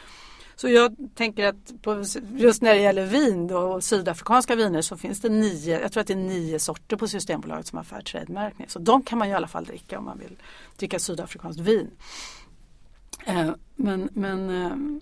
Så 0.55 0.69
jag 0.69 0.95
tänker 1.15 1.45
att 1.47 1.81
på, 1.81 2.03
just 2.35 2.61
när 2.61 2.75
det 2.75 2.81
gäller 2.81 3.05
vin 3.05 3.47
då, 3.47 3.57
och 3.57 3.83
sydafrikanska 3.83 4.55
viner 4.55 4.81
så 4.81 4.97
finns 4.97 5.21
det 5.21 5.29
nio, 5.29 5.81
jag 5.81 5.91
tror 5.91 6.01
att 6.01 6.07
det 6.07 6.13
är 6.13 6.17
nio 6.17 6.59
sorter 6.59 6.97
på 6.97 7.07
Systembolaget 7.07 7.67
som 7.67 7.77
har 7.77 7.83
Fairtrade-märkning. 7.83 8.69
Så 8.69 8.79
de 8.79 9.03
kan 9.03 9.19
man 9.19 9.27
i 9.27 9.33
alla 9.33 9.47
fall 9.47 9.65
dricka 9.65 9.97
om 9.97 10.05
man 10.05 10.19
vill 10.19 10.35
dricka 10.77 10.99
sydafrikanskt 10.99 11.61
vin. 11.61 11.91
Eh, 13.25 13.51
men 13.75 14.09
men 14.13 14.49
eh, 14.49 15.01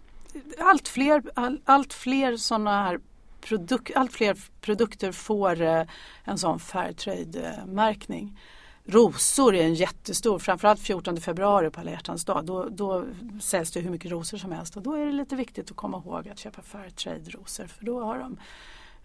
allt 0.59 0.87
fler, 0.87 1.23
all, 1.33 1.61
allt 1.65 1.93
fler 1.93 2.37
sådana 2.37 2.83
här 2.83 2.99
produk, 3.41 3.91
allt 3.95 4.13
fler 4.13 4.37
produkter 4.61 5.11
får 5.11 5.61
eh, 5.61 5.83
en 6.23 6.37
sån 6.37 6.59
Fairtrade-märkning. 6.59 8.39
Rosor 8.85 9.55
är 9.55 9.63
en 9.63 9.73
jättestor, 9.73 10.39
framförallt 10.39 10.79
14 10.79 11.21
februari 11.21 11.69
på 11.69 11.79
alla 11.79 11.91
hjärtans 11.91 12.25
dag. 12.25 12.45
Då, 12.45 12.69
då 12.69 13.05
säljs 13.41 13.71
det 13.71 13.79
hur 13.79 13.89
mycket 13.89 14.11
rosor 14.11 14.37
som 14.37 14.51
helst 14.51 14.75
och 14.75 14.81
då 14.81 14.93
är 14.93 15.05
det 15.05 15.11
lite 15.11 15.35
viktigt 15.35 15.71
att 15.71 15.77
komma 15.77 15.97
ihåg 15.97 16.29
att 16.29 16.39
köpa 16.39 16.61
Fairtrade-rosor 16.61 17.67
för 17.67 17.85
då 17.85 18.03
har 18.03 18.19
de 18.19 18.37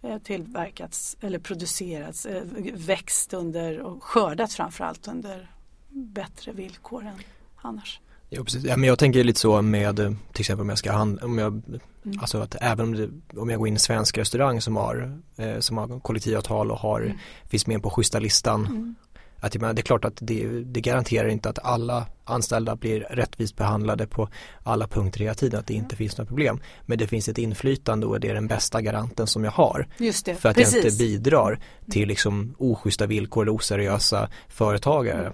eh, 0.03 0.19
tillverkats 0.19 1.17
eller 1.21 1.39
producerats, 1.39 2.27
eh, 2.27 2.43
växt 2.75 3.35
under 3.35 3.81
och 3.81 4.05
skördats 4.05 4.57
framförallt 4.57 5.09
under 5.09 5.51
bättre 5.89 6.53
villkor 6.53 7.03
än 7.03 7.19
annars. 7.57 8.01
Ja, 8.29 8.45
precis. 8.45 8.65
Ja, 8.65 8.77
men 8.77 8.89
jag 8.89 8.99
tänker 8.99 9.25
lite 9.25 9.41
så 9.41 9.63
med 9.63 9.97
till 10.33 10.41
exempel 10.41 10.63
om 10.63 10.69
jag 10.69 10.79
ska 10.79 10.93
handla, 10.93 11.25
om 11.25 11.39
jag, 11.39 11.63
mm. 12.07 12.21
alltså 12.21 12.39
att 12.39 12.57
även 12.61 12.85
om, 12.85 12.95
det, 12.95 13.39
om 13.41 13.51
jag 13.51 13.59
går 13.59 13.69
in 13.69 13.75
i 13.75 13.77
en 13.77 13.81
svensk 13.81 14.19
restaurang 14.19 14.61
som 14.61 14.77
har, 14.77 15.19
eh, 15.37 15.59
som 15.59 15.77
har 15.77 16.01
kollektivavtal 16.01 16.71
och 16.71 16.79
har, 16.79 17.01
mm. 17.01 17.19
finns 17.49 17.67
med 17.67 17.83
på 17.83 17.91
schyssta 17.91 18.19
listan 18.19 18.67
mm. 18.67 18.95
Att 19.41 19.53
det 19.53 19.81
är 19.81 19.83
klart 19.83 20.05
att 20.05 20.19
det, 20.21 20.49
det, 20.65 20.81
garanterar 20.81 21.29
inte 21.29 21.49
att 21.49 21.59
alla 21.65 22.07
anställda 22.25 22.77
blir 22.77 23.01
rättvist 23.01 23.57
behandlade 23.57 24.07
på 24.07 24.29
alla 24.63 24.89
punkter 24.89 25.21
hela 25.21 25.35
tiden, 25.35 25.61
att 25.61 25.67
det 25.67 25.75
inte 25.75 25.97
finns 25.97 26.19
några 26.19 26.27
problem. 26.27 26.61
Men 26.87 26.99
det 26.99 27.07
finns 27.07 27.29
ett 27.29 27.39
inflytande 27.39 28.07
och 28.07 28.21
det 28.21 28.29
är 28.29 28.35
den 28.35 28.47
bästa 28.47 28.81
garanten 28.81 29.27
som 29.27 29.45
jag 29.45 29.51
har. 29.51 29.87
Just 29.99 30.27
det, 30.27 30.35
för 30.35 30.49
att 30.49 30.57
precis. 30.57 30.75
jag 30.75 30.85
inte 30.85 30.99
bidrar 30.99 31.61
till 31.91 32.09
liksom 32.09 32.55
oschyssta 32.59 33.07
villkor 33.07 33.43
eller 33.43 33.55
oseriösa 33.55 34.29
företagare. 34.49 35.33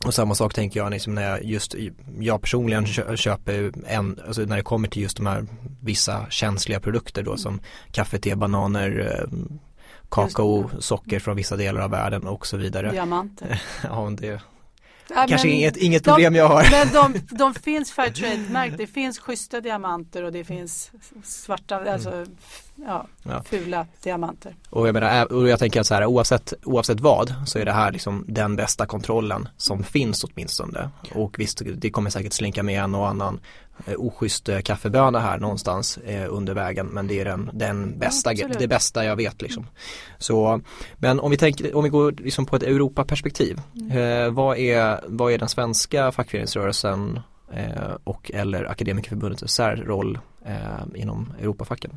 Mm. 0.00 0.08
Och 0.08 0.14
samma 0.14 0.34
sak 0.34 0.54
tänker 0.54 0.80
jag 0.80 0.90
liksom 0.90 1.14
när 1.14 1.30
jag 1.30 1.44
just, 1.44 1.74
jag 2.18 2.42
personligen 2.42 2.86
köper 3.16 3.72
en, 3.86 4.20
alltså 4.26 4.42
när 4.42 4.56
det 4.56 4.62
kommer 4.62 4.88
till 4.88 5.02
just 5.02 5.16
de 5.16 5.26
här 5.26 5.46
vissa 5.80 6.26
känsliga 6.30 6.80
produkter 6.80 7.22
då 7.22 7.36
som 7.36 7.60
kaffe, 7.92 8.18
te, 8.18 8.34
bananer, 8.34 9.18
eh, 9.20 9.38
kakao, 10.08 10.70
socker 10.78 11.18
från 11.18 11.36
vissa 11.36 11.56
delar 11.56 11.80
av 11.80 11.90
världen 11.90 12.26
och 12.26 12.46
så 12.46 12.56
vidare. 12.56 12.90
Diamanter. 12.90 13.62
ja, 13.82 14.12
det 14.18 14.40
Ja, 15.08 15.26
Kanske 15.28 15.48
inget, 15.48 15.76
inget 15.76 16.04
problem 16.04 16.32
de, 16.32 16.38
jag 16.38 16.48
har. 16.48 16.66
Men 16.70 16.92
de, 16.92 17.20
de 17.36 17.54
finns 17.54 17.92
Fairtrade-märkt. 17.92 18.78
Det 18.78 18.86
finns 18.86 19.18
schyssta 19.18 19.60
diamanter 19.60 20.22
och 20.22 20.32
det 20.32 20.44
finns 20.44 20.90
svarta, 21.24 21.80
mm. 21.80 21.92
alltså 21.92 22.26
ja, 22.74 23.06
ja. 23.22 23.42
fula 23.42 23.86
diamanter. 24.02 24.56
Och 24.70 24.88
jag 24.88 24.92
menar, 24.92 25.32
och 25.32 25.48
jag 25.48 25.58
tänker 25.58 25.80
att 25.80 25.86
så 25.86 25.94
här, 25.94 26.04
oavsett, 26.04 26.54
oavsett 26.64 27.00
vad 27.00 27.34
så 27.46 27.58
är 27.58 27.64
det 27.64 27.72
här 27.72 27.92
liksom 27.92 28.24
den 28.28 28.56
bästa 28.56 28.86
kontrollen 28.86 29.48
som 29.56 29.82
finns 29.82 30.24
åtminstone. 30.24 30.90
Och 31.14 31.38
visst, 31.38 31.62
det 31.76 31.90
kommer 31.90 32.10
säkert 32.10 32.32
slinka 32.32 32.62
med 32.62 32.80
en 32.80 32.94
och 32.94 33.08
annan 33.08 33.40
oschysst 33.96 34.48
eh, 34.48 34.60
kaffeböna 34.60 35.20
här 35.20 35.38
någonstans 35.38 35.98
eh, 35.98 36.26
under 36.28 36.54
vägen 36.54 36.86
men 36.86 37.06
det 37.06 37.20
är 37.20 37.24
den, 37.24 37.50
den 37.52 37.98
bästa, 37.98 38.32
ja, 38.34 38.48
det 38.58 38.68
bästa 38.68 39.04
jag 39.04 39.16
vet 39.16 39.42
liksom. 39.42 39.66
Så, 40.18 40.60
men 40.96 41.20
om 41.20 41.30
vi 41.30 41.36
tänker, 41.36 41.76
om 41.76 41.84
vi 41.84 41.90
går 41.90 42.12
liksom 42.12 42.46
på 42.46 42.56
ett 42.56 42.62
Europaperspektiv, 42.62 43.60
mm. 43.74 43.98
eh, 43.98 44.30
vad, 44.30 44.58
är, 44.58 45.00
vad 45.06 45.32
är 45.32 45.38
den 45.38 45.48
svenska 45.48 46.12
fackföreningsrörelsen 46.12 47.20
eh, 47.52 47.94
och 48.04 48.30
eller 48.34 48.64
Akademikerförbundets 48.64 49.52
särroll 49.54 50.18
eh, 50.44 51.00
inom 51.00 51.32
Europafacken? 51.40 51.90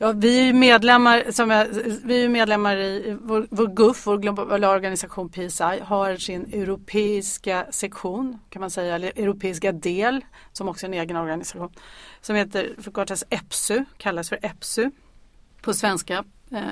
Ja, 0.00 0.12
vi 0.12 0.48
är 0.48 0.52
medlemmar, 0.52 1.24
som 1.30 1.50
jag, 1.50 1.66
vi 2.04 2.24
är 2.24 2.28
medlemmar 2.28 2.76
i 2.76 3.16
vår, 3.20 3.46
vår 3.50 3.66
GUF, 3.66 4.06
vår 4.06 4.18
globala 4.18 4.70
organisation 4.70 5.28
PSI, 5.28 5.80
har 5.82 6.16
sin 6.16 6.44
europeiska 6.44 7.66
sektion 7.70 8.38
kan 8.48 8.60
man 8.60 8.70
säga, 8.70 8.94
eller 8.94 9.08
europeiska 9.08 9.72
del 9.72 10.24
som 10.52 10.68
också 10.68 10.86
är 10.86 10.88
en 10.88 10.94
egen 10.94 11.16
organisation 11.16 11.72
som 12.20 12.36
heter 12.36 12.74
förkortas 12.78 13.24
EPSU, 13.30 13.84
kallas 13.96 14.28
för 14.28 14.38
EPSU 14.42 14.90
på 15.62 15.74
svenska. 15.74 16.24
Eh, 16.50 16.62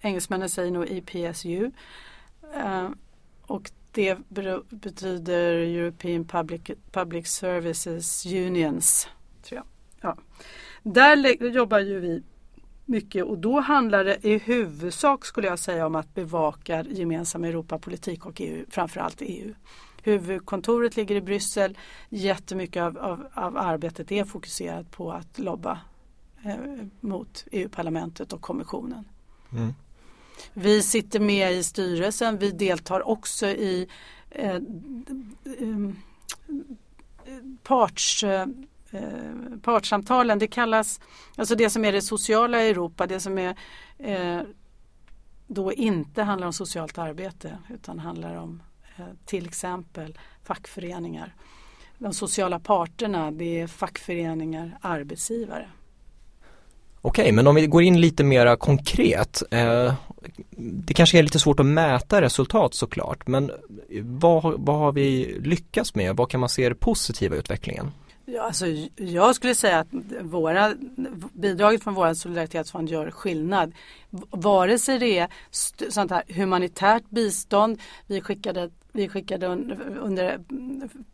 engelsmännen 0.00 0.48
säger 0.48 0.70
nog 0.70 0.86
EPSU. 0.90 1.70
Eh, 2.54 2.88
och 3.42 3.70
det 3.92 4.18
betyder 4.70 5.52
European 5.54 6.24
Public, 6.24 6.60
Public 6.92 7.28
Services 7.28 8.26
Unions. 8.26 9.08
Tror 9.42 9.56
jag. 9.56 9.66
Ja. 10.00 10.16
Där 10.84 11.44
jobbar 11.48 11.78
ju 11.78 12.00
vi 12.00 12.22
mycket 12.84 13.24
och 13.24 13.38
då 13.38 13.60
handlar 13.60 14.04
det 14.04 14.24
i 14.24 14.38
huvudsak 14.38 15.24
skulle 15.24 15.46
jag 15.46 15.58
säga 15.58 15.86
om 15.86 15.94
att 15.94 16.14
bevaka 16.14 16.84
gemensam 16.88 17.44
Europapolitik 17.44 18.26
och 18.26 18.40
EU, 18.40 18.64
framförallt 18.70 19.16
EU. 19.20 19.54
Huvudkontoret 20.02 20.96
ligger 20.96 21.16
i 21.16 21.20
Bryssel. 21.20 21.78
Jättemycket 22.08 22.82
av, 22.82 22.98
av, 22.98 23.26
av 23.34 23.56
arbetet 23.56 24.12
är 24.12 24.24
fokuserat 24.24 24.90
på 24.90 25.12
att 25.12 25.38
lobba 25.38 25.80
eh, 26.44 26.56
mot 27.00 27.44
EU-parlamentet 27.52 28.32
och 28.32 28.40
kommissionen. 28.40 29.04
Mm. 29.52 29.74
Vi 30.52 30.82
sitter 30.82 31.20
med 31.20 31.52
i 31.52 31.62
styrelsen. 31.62 32.38
Vi 32.38 32.50
deltar 32.50 33.08
också 33.08 33.46
i 33.46 33.88
eh, 34.30 34.54
eh, 34.54 34.60
parts 37.62 38.24
eh, 38.94 39.58
partssamtalen. 39.62 40.38
Det 40.38 40.46
kallas, 40.46 41.00
alltså 41.36 41.54
det 41.54 41.70
som 41.70 41.84
är 41.84 41.92
det 41.92 42.02
sociala 42.02 42.60
Europa, 42.60 43.06
det 43.06 43.20
som 43.20 43.38
är 43.38 43.56
eh, 43.98 44.40
då 45.46 45.72
inte 45.72 46.22
handlar 46.22 46.46
om 46.46 46.52
socialt 46.52 46.98
arbete 46.98 47.58
utan 47.70 47.98
handlar 47.98 48.36
om 48.36 48.62
eh, 48.96 49.04
till 49.24 49.46
exempel 49.46 50.18
fackföreningar. 50.44 51.34
De 51.98 52.12
sociala 52.12 52.60
parterna, 52.60 53.30
det 53.30 53.60
är 53.60 53.66
fackföreningar, 53.66 54.78
arbetsgivare. 54.80 55.68
Okej, 57.00 57.32
men 57.32 57.46
om 57.46 57.54
vi 57.54 57.66
går 57.66 57.82
in 57.82 58.00
lite 58.00 58.24
mera 58.24 58.56
konkret. 58.56 59.42
Eh, 59.50 59.94
det 60.56 60.94
kanske 60.94 61.18
är 61.18 61.22
lite 61.22 61.38
svårt 61.38 61.60
att 61.60 61.66
mäta 61.66 62.20
resultat 62.20 62.74
såklart, 62.74 63.26
men 63.26 63.50
vad, 64.02 64.42
vad 64.42 64.78
har 64.78 64.92
vi 64.92 65.38
lyckats 65.40 65.94
med? 65.94 66.16
Vad 66.16 66.30
kan 66.30 66.40
man 66.40 66.48
se 66.48 66.64
är 66.64 66.74
positiva 66.74 67.36
utvecklingen? 67.36 67.90
Ja, 68.26 68.42
alltså, 68.42 68.66
jag 68.96 69.34
skulle 69.34 69.54
säga 69.54 69.78
att 69.78 69.88
våra, 70.20 70.74
bidraget 71.32 71.82
från 71.82 71.94
vår 71.94 72.14
solidaritetsfond 72.14 72.88
gör 72.88 73.10
skillnad. 73.10 73.72
Vare 74.30 74.78
sig 74.78 74.98
det 74.98 75.18
är 75.18 75.28
sånt 75.90 76.10
här 76.10 76.22
humanitärt 76.28 77.10
bistånd. 77.10 77.80
Vi 78.06 78.20
skickade, 78.20 78.70
vi 78.92 79.08
skickade 79.08 79.46
under 80.00 80.40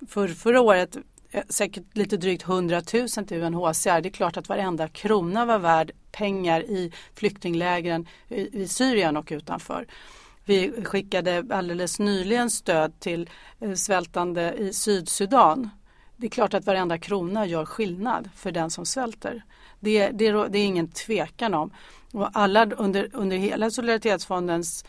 för, 0.09 0.29
förra 0.29 0.61
året 0.61 0.97
eh, 1.31 1.43
säkert 1.49 1.97
lite 1.97 2.17
drygt 2.17 2.43
100 2.43 2.83
000 2.95 3.09
till 3.09 3.43
UNHCR. 3.43 4.01
Det 4.01 4.09
är 4.09 4.11
klart 4.11 4.37
att 4.37 4.49
varenda 4.49 4.89
krona 4.89 5.45
var 5.45 5.59
värd 5.59 5.91
pengar 6.13 6.61
i 6.61 6.93
flyktinglägren 7.15 8.07
i, 8.29 8.63
i 8.63 8.69
Syrien 8.69 9.17
och 9.17 9.29
utanför. 9.31 9.87
Vi 10.45 10.85
skickade 10.85 11.45
alldeles 11.51 11.99
nyligen 11.99 12.51
stöd 12.51 13.01
till 13.01 13.31
eh, 13.61 13.75
svältande 13.75 14.55
i 14.59 14.73
Sydsudan 14.73 15.71
det 16.21 16.27
är 16.27 16.31
klart 16.31 16.55
att 16.55 16.67
varenda 16.67 16.99
krona 16.99 17.47
gör 17.47 17.65
skillnad 17.65 18.31
för 18.35 18.53
den 18.53 18.71
som 18.71 18.87
svälter. 18.87 19.45
Det, 19.81 20.11
det, 20.11 20.33
det 20.33 20.59
är 20.59 20.67
ingen 20.67 20.89
tvekan 20.89 21.55
om. 21.55 21.73
Och 22.13 22.29
alla 22.33 22.67
under, 22.67 23.11
under 23.13 23.37
hela 23.37 23.71
solidaritetsfondens 23.71 24.85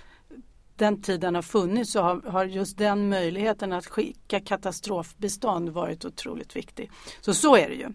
den 0.76 1.02
tiden 1.02 1.36
har 1.36 1.42
funnits 1.42 1.92
så 1.92 2.02
har, 2.02 2.22
har, 2.32 2.46
just 2.46 2.78
den 2.78 3.10
möjligheten 3.10 3.74
att 3.74 3.86
skicka 3.86 4.40
katastrofbistånd 4.40 5.70
varit 5.70 6.06
otroligt 6.06 6.56
viktig. 6.56 6.92
Så 7.22 7.34
så 7.34 7.56
är 7.56 7.70
det 7.70 7.76
ju. 7.76 7.90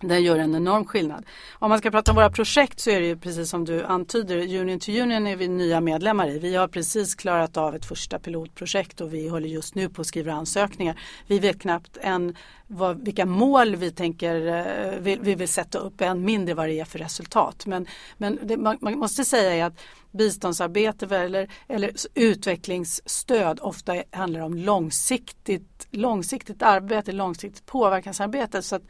Den 0.00 0.22
gör 0.22 0.38
en 0.38 0.54
enorm 0.54 0.84
skillnad. 0.84 1.24
Om 1.52 1.68
man 1.68 1.78
ska 1.78 1.90
prata 1.90 2.10
om 2.10 2.14
våra 2.14 2.30
projekt 2.30 2.80
så 2.80 2.90
är 2.90 3.00
det 3.00 3.06
ju 3.06 3.16
precis 3.16 3.50
som 3.50 3.64
du 3.64 3.84
antyder. 3.84 4.36
Union 4.60 4.80
to 4.80 4.92
Union 4.92 5.26
är 5.26 5.36
vi 5.36 5.48
nya 5.48 5.80
medlemmar 5.80 6.28
i. 6.28 6.38
Vi 6.38 6.56
har 6.56 6.68
precis 6.68 7.14
klarat 7.14 7.56
av 7.56 7.74
ett 7.74 7.84
första 7.84 8.18
pilotprojekt 8.18 9.00
och 9.00 9.14
vi 9.14 9.28
håller 9.28 9.48
just 9.48 9.74
nu 9.74 9.88
på 9.88 10.00
att 10.00 10.06
skriva 10.06 10.32
ansökningar. 10.32 11.00
Vi 11.26 11.38
vet 11.38 11.60
knappt 11.60 11.96
än 12.00 12.36
vad, 12.66 13.04
vilka 13.04 13.26
mål 13.26 13.76
vi 13.76 13.90
tänker 13.90 14.46
eh, 14.46 14.98
vi, 15.00 15.18
vi 15.20 15.34
vill 15.34 15.48
sätta 15.48 15.78
upp, 15.78 16.00
än 16.00 16.24
mindre 16.24 16.54
vad 16.54 16.68
det 16.68 16.80
är 16.80 16.84
för 16.84 16.98
resultat. 16.98 17.66
Men, 17.66 17.86
men 18.16 18.38
det, 18.42 18.56
man, 18.56 18.78
man, 18.80 18.98
måste 18.98 19.24
säga 19.24 19.66
att 19.66 19.80
biståndsarbete 20.10 21.16
eller, 21.16 21.48
eller 21.68 21.90
utvecklingsstöd 22.14 23.60
ofta 23.62 24.02
handlar 24.10 24.40
om 24.40 24.54
långsiktigt, 24.54 25.86
långsiktigt 25.90 26.62
arbete, 26.62 27.12
långsiktigt 27.12 27.66
påverkansarbete. 27.66 28.62
Så 28.62 28.76
att, 28.76 28.82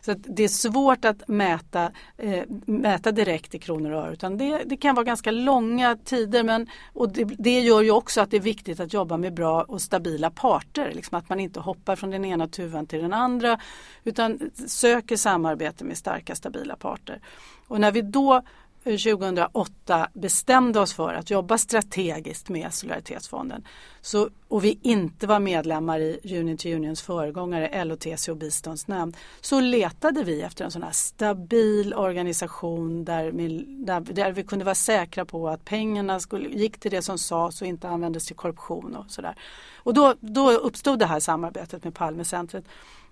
så 0.00 0.14
det 0.14 0.42
är 0.42 0.48
svårt 0.48 1.04
att 1.04 1.28
mäta, 1.28 1.92
eh, 2.16 2.44
mäta 2.66 3.12
direkt 3.12 3.54
i 3.54 3.58
kronor 3.58 3.90
och 3.90 4.02
öre 4.02 4.12
utan 4.12 4.38
det, 4.38 4.62
det, 4.66 4.76
kan 4.76 4.94
vara 4.94 5.04
ganska 5.04 5.30
långa 5.30 5.96
tider 6.04 6.42
men, 6.42 6.66
och 6.92 7.12
det, 7.12 7.24
det, 7.24 7.60
gör 7.60 7.82
ju 7.82 7.90
också 7.90 8.20
att 8.20 8.30
det 8.30 8.36
är 8.36 8.40
viktigt 8.40 8.80
att 8.80 8.92
jobba 8.92 9.16
med 9.16 9.34
bra 9.34 9.62
och 9.62 9.82
stabila 9.82 10.30
parter. 10.30 10.92
Liksom 10.94 11.18
att 11.18 11.28
man 11.28 11.40
inte 11.40 11.60
hoppar 11.60 11.96
från 11.96 12.10
den 12.10 12.24
ena 12.24 12.48
tuvan 12.48 12.86
till 12.86 13.02
den 13.02 13.12
andra 13.12 13.60
utan 14.04 14.50
söker 14.66 15.16
samarbete 15.16 15.84
med 15.84 15.96
starka 15.96 16.34
stabila 16.34 16.76
parter. 16.76 17.20
Och 17.68 17.80
när 17.80 17.92
vi 17.92 18.02
då 18.02 18.42
2008 18.84 20.08
bestämde 20.12 20.80
oss 20.80 20.94
för 20.94 21.14
att 21.14 21.30
jobba 21.30 21.58
strategiskt 21.58 22.48
med 22.48 22.74
Solidaritetsfonden 22.74 23.64
så, 24.00 24.28
och 24.48 24.64
vi 24.64 24.78
inte 24.82 25.26
var 25.26 25.40
medlemmar 25.40 26.00
i 26.00 26.20
Union 26.38 26.56
to 26.56 26.68
Unions 26.68 27.02
föregångare 27.02 27.84
LOTC 27.84 28.28
och 28.28 28.36
biståndsnämnd 28.36 29.16
så 29.40 29.60
letade 29.60 30.24
vi 30.24 30.42
efter 30.42 30.64
en 30.64 30.70
sån 30.70 30.82
här 30.82 30.92
stabil 30.92 31.94
organisation 31.94 33.04
där, 33.04 33.32
där, 33.84 34.00
där 34.00 34.32
vi 34.32 34.44
kunde 34.44 34.64
vara 34.64 34.74
säkra 34.74 35.24
på 35.24 35.48
att 35.48 35.64
pengarna 35.64 36.20
skulle, 36.20 36.48
gick 36.48 36.80
till 36.80 36.90
det 36.90 37.02
som 37.02 37.18
sades 37.18 37.62
och 37.62 37.68
inte 37.68 37.88
användes 37.88 38.26
till 38.26 38.36
korruption 38.36 38.96
och 38.96 39.10
sådär. 39.10 39.34
Och 39.76 39.94
då, 39.94 40.14
då 40.20 40.50
uppstod 40.50 40.98
det 40.98 41.06
här 41.06 41.20
samarbetet 41.20 41.84
med 41.84 41.94
Palmecentret. 41.94 42.64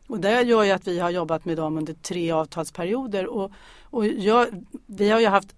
Och 0.09 0.21
det 0.21 0.42
gör 0.42 0.64
ju 0.64 0.71
att 0.71 0.87
vi 0.87 0.99
har 0.99 1.11
jobbat 1.11 1.44
med 1.44 1.57
dem 1.57 1.79
under 1.79 1.94
tre 1.94 2.31
avtalsperioder. 2.31 3.27
Och, 3.27 3.53
och 3.83 4.07
jag, 4.07 4.47
vi 4.87 5.11
har 5.11 5.21
ju 5.21 5.27
haft 5.27 5.55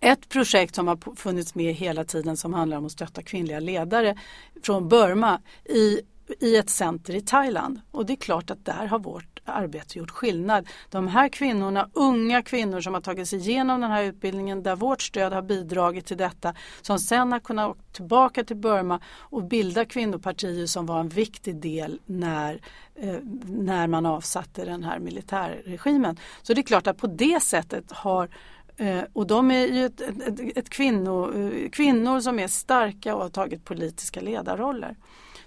ett 0.00 0.28
projekt 0.28 0.74
som 0.74 0.88
har 0.88 1.16
funnits 1.16 1.54
med 1.54 1.74
hela 1.74 2.04
tiden 2.04 2.36
som 2.36 2.54
handlar 2.54 2.76
om 2.76 2.86
att 2.86 2.92
stötta 2.92 3.22
kvinnliga 3.22 3.60
ledare 3.60 4.18
från 4.62 4.88
Burma 4.88 5.40
i, 5.64 6.00
i 6.40 6.56
ett 6.56 6.70
center 6.70 7.14
i 7.14 7.20
Thailand. 7.20 7.80
Och 7.90 8.06
det 8.06 8.12
är 8.12 8.16
klart 8.16 8.50
att 8.50 8.64
där 8.64 8.86
har 8.86 8.98
vårt 8.98 9.38
arbete 9.44 9.98
gjort 9.98 10.10
skillnad. 10.10 10.68
De 10.90 11.08
här 11.08 11.28
kvinnorna, 11.28 11.88
unga 11.92 12.42
kvinnor 12.42 12.80
som 12.80 12.94
har 12.94 13.00
tagit 13.00 13.28
sig 13.28 13.38
igenom 13.38 13.80
den 13.80 13.90
här 13.90 14.04
utbildningen 14.04 14.62
där 14.62 14.76
vårt 14.76 15.02
stöd 15.02 15.32
har 15.32 15.42
bidragit 15.42 16.06
till 16.06 16.16
detta 16.16 16.54
som 16.82 16.98
sen 16.98 17.32
har 17.32 17.40
kunnat 17.40 17.70
åka 17.70 17.82
tillbaka 17.92 18.44
till 18.44 18.56
Burma 18.56 19.00
och 19.06 19.44
bilda 19.44 19.84
kvinnopartier 19.84 20.66
som 20.66 20.86
var 20.86 21.00
en 21.00 21.08
viktig 21.08 21.56
del 21.56 22.00
när, 22.06 22.60
eh, 22.94 23.16
när 23.46 23.86
man 23.86 24.06
avsatte 24.06 24.64
den 24.64 24.84
här 24.84 24.98
militärregimen. 24.98 26.16
Så 26.42 26.54
det 26.54 26.60
är 26.60 26.62
klart 26.62 26.86
att 26.86 26.98
på 26.98 27.06
det 27.06 27.42
sättet 27.42 27.92
har 27.92 28.28
eh, 28.76 29.02
och 29.12 29.26
de 29.26 29.50
är 29.50 29.66
ju 29.66 29.84
ett, 29.84 30.00
ett, 30.00 30.56
ett 30.56 30.70
kvinno, 30.70 31.32
eh, 31.32 31.70
kvinnor 31.70 32.20
som 32.20 32.38
är 32.38 32.48
starka 32.48 33.14
och 33.14 33.22
har 33.22 33.30
tagit 33.30 33.64
politiska 33.64 34.20
ledarroller. 34.20 34.96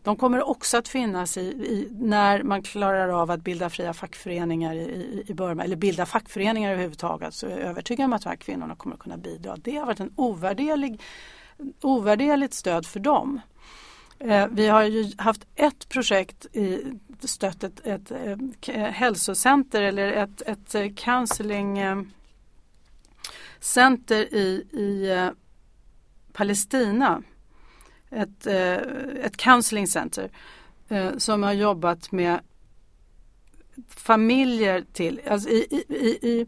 De 0.04 0.16
kommer 0.16 0.50
också 0.50 0.78
att 0.78 0.88
finnas 0.88 1.38
i, 1.38 1.42
i, 1.42 1.88
när 1.92 2.44
man 2.44 2.64
klarar 2.64 3.10
av 3.10 3.32
att 3.32 3.42
bilda 3.42 3.70
fria 3.70 3.94
fackföreningar 3.94 4.76
i, 4.76 5.24
i 5.28 5.34
Burma 5.34 5.64
eller 5.64 5.76
bilda 5.76 6.06
fackföreningar 6.06 6.72
överhuvudtaget 6.72 7.34
så 7.34 7.48
är 7.48 7.50
jag 7.50 7.60
övertygad 7.60 8.06
om 8.06 8.14
att 8.14 8.22
de 8.22 8.30
här 8.30 8.36
kvinnorna 8.36 8.76
kommer 8.76 8.96
att 8.96 9.02
kunna 9.02 9.18
bidra. 9.18 9.56
Det 9.56 9.76
har 9.76 9.86
varit 9.86 10.00
en 10.00 10.14
ovärderlig, 10.16 11.02
ovärderligt 11.82 12.54
stöd 12.54 12.86
för 12.86 13.00
dem. 13.00 13.42
Eh, 14.20 14.48
vi 14.52 14.68
har 14.68 14.84
ju 14.84 15.12
haft 15.18 15.46
ett 15.56 15.90
projekt 15.90 16.46
i 16.56 16.84
stött 17.20 17.64
ett, 17.64 17.88
ett, 17.88 18.12
ett 18.12 18.94
hälsocenter 18.94 19.82
eller 19.82 20.12
ett, 20.12 20.42
ett 20.42 20.76
eh, 20.76 20.94
counseling 20.96 21.80
center 23.60 24.34
i, 24.34 24.66
i 24.72 25.30
Palestina. 26.34 27.24
Ett, 28.12 28.48
eh, 28.48 28.74
ett 29.24 29.38
counseling 29.38 29.88
center 29.88 30.32
eh, 30.90 31.18
som 31.18 31.44
har 31.44 31.54
jobbat 31.54 32.12
med 32.12 32.40
familjer 33.88 34.86
till, 34.94 35.22
alltså 35.30 35.50
i, 35.50 35.86
i, 35.88 36.18
i, 36.22 36.48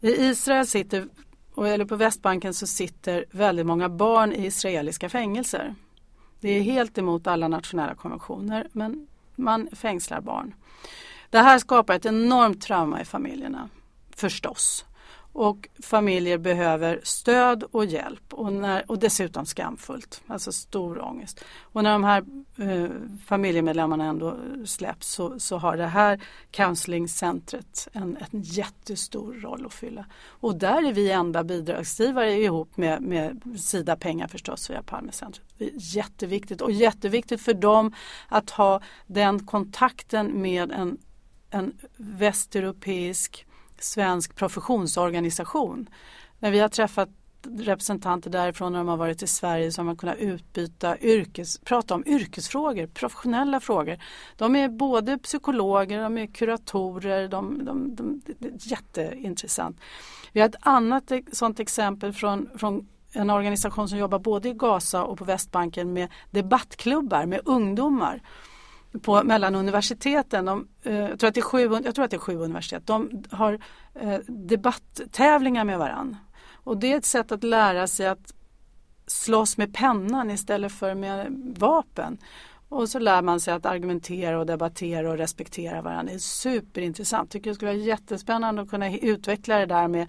i 0.00 0.26
Israel 0.26 0.66
sitter, 0.66 1.08
eller 1.56 1.84
på 1.84 1.96
Västbanken 1.96 2.54
så 2.54 2.66
sitter 2.66 3.24
väldigt 3.30 3.66
många 3.66 3.88
barn 3.88 4.32
i 4.32 4.46
israeliska 4.46 5.08
fängelser. 5.08 5.74
Det 6.40 6.48
är 6.48 6.62
helt 6.62 6.98
emot 6.98 7.26
alla 7.26 7.48
nationella 7.48 7.94
konventioner 7.94 8.68
men 8.72 9.06
man 9.36 9.68
fängslar 9.72 10.20
barn. 10.20 10.54
Det 11.30 11.38
här 11.38 11.58
skapar 11.58 11.94
ett 11.94 12.06
enormt 12.06 12.62
trauma 12.62 13.00
i 13.00 13.04
familjerna, 13.04 13.68
förstås. 14.16 14.84
Och 15.32 15.68
familjer 15.82 16.38
behöver 16.38 17.00
stöd 17.02 17.62
och 17.62 17.84
hjälp 17.84 18.34
och, 18.34 18.52
när, 18.52 18.90
och 18.90 18.98
dessutom 18.98 19.46
skamfullt, 19.46 20.22
alltså 20.26 20.52
stor 20.52 21.00
ångest. 21.00 21.44
Och 21.60 21.82
när 21.82 21.92
de 21.92 22.04
här 22.04 22.24
eh, 22.58 22.90
familjemedlemmarna 23.26 24.04
ändå 24.04 24.36
släpps 24.64 25.08
så, 25.08 25.40
så 25.40 25.58
har 25.58 25.76
det 25.76 25.86
här 25.86 26.22
counselingcentret 26.50 27.88
en, 27.92 28.16
en 28.16 28.42
jättestor 28.42 29.32
roll 29.34 29.66
att 29.66 29.74
fylla. 29.74 30.06
Och 30.26 30.56
där 30.56 30.88
är 30.88 30.92
vi 30.92 31.10
enda 31.10 31.44
bidragsgivare 31.44 32.32
ihop 32.32 32.76
med, 32.76 33.02
med 33.02 33.42
Sida 33.56 33.96
pengar 33.96 34.28
förstås 34.28 34.70
via 34.70 34.82
Palmecentret. 34.82 35.46
Det 35.58 35.64
är 35.64 35.72
jätteviktigt 35.74 36.60
och 36.60 36.72
jätteviktigt 36.72 37.40
för 37.40 37.54
dem 37.54 37.94
att 38.28 38.50
ha 38.50 38.80
den 39.06 39.46
kontakten 39.46 40.42
med 40.42 40.72
en, 40.72 40.98
en 41.50 41.72
västeuropeisk 41.96 43.46
svensk 43.84 44.34
professionsorganisation. 44.36 45.88
När 46.38 46.50
vi 46.50 46.58
har 46.58 46.68
träffat 46.68 47.08
representanter 47.46 48.30
därifrån 48.30 48.72
när 48.72 48.78
de 48.78 48.88
har 48.88 48.96
varit 48.96 49.22
i 49.22 49.26
Sverige 49.26 49.72
så 49.72 49.80
har 49.80 49.84
man 49.84 49.96
kunnat 49.96 50.16
utbyta 50.16 50.98
yrkes, 50.98 51.58
prata 51.58 51.94
om 51.94 52.06
yrkesfrågor, 52.06 52.86
professionella 52.86 53.60
frågor. 53.60 53.98
De 54.36 54.56
är 54.56 54.68
både 54.68 55.18
psykologer, 55.18 56.02
de 56.02 56.18
är 56.18 56.26
kuratorer, 56.26 57.28
de, 57.28 57.64
de, 57.64 57.94
de, 57.94 58.22
det 58.38 58.48
är 58.48 58.52
jätteintressant. 58.58 59.80
Vi 60.32 60.40
har 60.40 60.48
ett 60.48 60.56
annat 60.60 61.12
e-, 61.12 61.22
sånt 61.32 61.60
exempel 61.60 62.12
från, 62.12 62.48
från 62.56 62.88
en 63.12 63.30
organisation 63.30 63.88
som 63.88 63.98
jobbar 63.98 64.18
både 64.18 64.48
i 64.48 64.52
Gaza 64.52 65.04
och 65.04 65.18
på 65.18 65.24
Västbanken 65.24 65.92
med 65.92 66.08
debattklubbar 66.30 67.26
med 67.26 67.40
ungdomar 67.44 68.22
på, 69.02 69.24
mellan 69.24 69.54
universiteten. 69.54 70.44
De, 70.44 70.68
eh, 70.82 70.98
jag, 70.98 71.18
tror 71.18 71.28
att 71.28 71.34
det 71.34 71.40
är 71.40 71.42
sju, 71.42 71.80
jag 71.84 71.94
tror 71.94 72.04
att 72.04 72.10
det 72.10 72.16
är 72.16 72.18
sju 72.18 72.36
universitet. 72.36 72.86
De 72.86 73.24
har 73.30 73.58
eh, 73.94 74.18
debatttävlingar 74.26 75.64
med 75.64 75.78
varann. 75.78 76.16
Och 76.64 76.76
det 76.76 76.92
är 76.92 76.98
ett 76.98 77.04
sätt 77.04 77.32
att 77.32 77.44
lära 77.44 77.86
sig 77.86 78.06
att 78.06 78.34
slåss 79.06 79.56
med 79.56 79.74
pennan 79.74 80.30
istället 80.30 80.72
för 80.72 80.94
med 80.94 81.26
vapen. 81.58 82.18
Och 82.68 82.88
så 82.88 82.98
lär 82.98 83.22
man 83.22 83.40
sig 83.40 83.54
att 83.54 83.66
argumentera 83.66 84.38
och 84.38 84.46
debattera 84.46 85.10
och 85.10 85.18
respektera 85.18 85.82
varandra. 85.82 86.12
Det 86.12 86.16
är 86.16 86.18
superintressant. 86.18 87.30
Tycker 87.30 87.50
det 87.50 87.54
skulle 87.54 87.70
vara 87.70 87.80
jättespännande 87.80 88.62
att 88.62 88.70
kunna 88.70 88.96
utveckla 88.98 89.58
det 89.58 89.66
där 89.66 89.88
med 89.88 90.08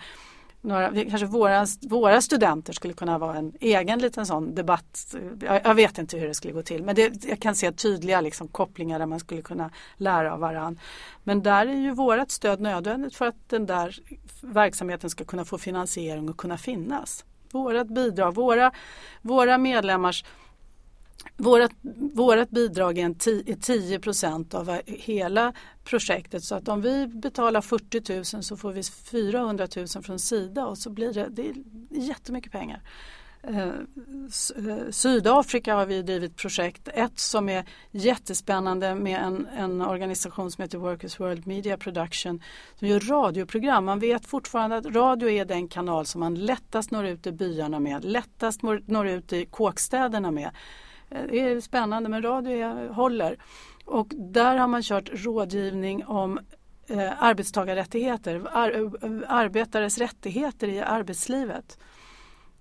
några, 0.63 0.91
kanske 0.91 1.25
våra, 1.25 1.65
våra 1.81 2.21
studenter 2.21 2.73
skulle 2.73 2.93
kunna 2.93 3.17
vara 3.17 3.37
en 3.37 3.53
egen 3.59 3.99
liten 3.99 4.25
sån 4.25 4.55
debatt. 4.55 5.15
Jag, 5.41 5.61
jag 5.63 5.75
vet 5.75 5.97
inte 5.97 6.17
hur 6.17 6.27
det 6.27 6.33
skulle 6.33 6.53
gå 6.53 6.61
till 6.61 6.83
men 6.83 6.95
det, 6.95 7.25
jag 7.25 7.39
kan 7.39 7.55
se 7.55 7.71
tydliga 7.71 8.21
liksom, 8.21 8.47
kopplingar 8.47 8.99
där 8.99 9.05
man 9.05 9.19
skulle 9.19 9.41
kunna 9.41 9.69
lära 9.97 10.33
av 10.33 10.39
varandra. 10.39 10.81
Men 11.23 11.43
där 11.43 11.67
är 11.67 11.73
ju 11.73 11.91
vårat 11.91 12.31
stöd 12.31 12.59
nödvändigt 12.59 13.15
för 13.15 13.25
att 13.25 13.49
den 13.49 13.65
där 13.65 13.99
verksamheten 14.41 15.09
ska 15.09 15.23
kunna 15.23 15.45
få 15.45 15.57
finansiering 15.57 16.29
och 16.29 16.37
kunna 16.37 16.57
finnas. 16.57 17.25
Vårat 17.51 17.87
bidrag, 17.87 18.35
våra, 18.35 18.71
våra 19.21 19.57
medlemmars 19.57 20.25
Vårat, 21.37 21.71
vårat 22.13 22.49
bidrag 22.49 22.97
är, 22.97 23.05
en 23.05 23.11
är 23.11 23.61
10 23.61 23.99
procent 23.99 24.53
av 24.53 24.79
hela 24.85 25.53
projektet 25.83 26.43
så 26.43 26.55
att 26.55 26.67
om 26.67 26.81
vi 26.81 27.07
betalar 27.07 27.61
40 27.61 28.35
000 28.35 28.43
så 28.43 28.57
får 28.57 28.71
vi 28.71 28.83
400 28.83 29.67
000 29.75 29.87
från 29.87 30.19
Sida 30.19 30.65
och 30.65 30.77
så 30.77 30.89
blir 30.89 31.13
det, 31.13 31.27
det 31.29 31.49
är 31.49 31.53
jättemycket 31.89 32.51
pengar. 32.51 32.81
Eh, 33.47 33.67
eh, 33.67 34.89
Sydafrika 34.89 35.75
har 35.75 35.85
vi 35.85 36.01
drivit 36.01 36.35
projekt, 36.35 36.87
ett 36.93 37.19
som 37.19 37.49
är 37.49 37.65
jättespännande 37.91 38.95
med 38.95 39.21
en, 39.21 39.47
en 39.57 39.81
organisation 39.81 40.51
som 40.51 40.61
heter 40.61 40.77
Workers 40.77 41.19
World 41.19 41.47
Media 41.47 41.77
Production 41.77 42.41
som 42.79 42.87
gör 42.87 42.99
radioprogram. 42.99 43.85
Man 43.85 43.99
vet 43.99 44.25
fortfarande 44.25 44.77
att 44.77 44.85
radio 44.85 45.29
är 45.29 45.45
den 45.45 45.67
kanal 45.67 46.05
som 46.05 46.19
man 46.19 46.35
lättast 46.35 46.91
når 46.91 47.05
ut 47.05 47.27
i 47.27 47.31
byarna 47.31 47.79
med, 47.79 48.05
lättast 48.05 48.61
når 48.85 49.07
ut 49.07 49.33
i 49.33 49.45
kåkstäderna 49.45 50.31
med. 50.31 50.51
Det 51.29 51.39
är 51.39 51.59
spännande 51.59 52.09
men 52.09 52.21
radio 52.21 52.51
är, 52.51 52.87
håller. 52.87 53.37
Och 53.85 54.07
där 54.15 54.57
har 54.57 54.67
man 54.67 54.81
kört 54.81 55.09
rådgivning 55.13 56.05
om 56.05 56.39
eh, 56.87 57.23
arbetstagarrättigheter, 57.23 58.47
ar, 58.51 58.71
arbetares 59.27 59.97
rättigheter 59.97 60.67
i 60.67 60.79
arbetslivet. 60.79 61.77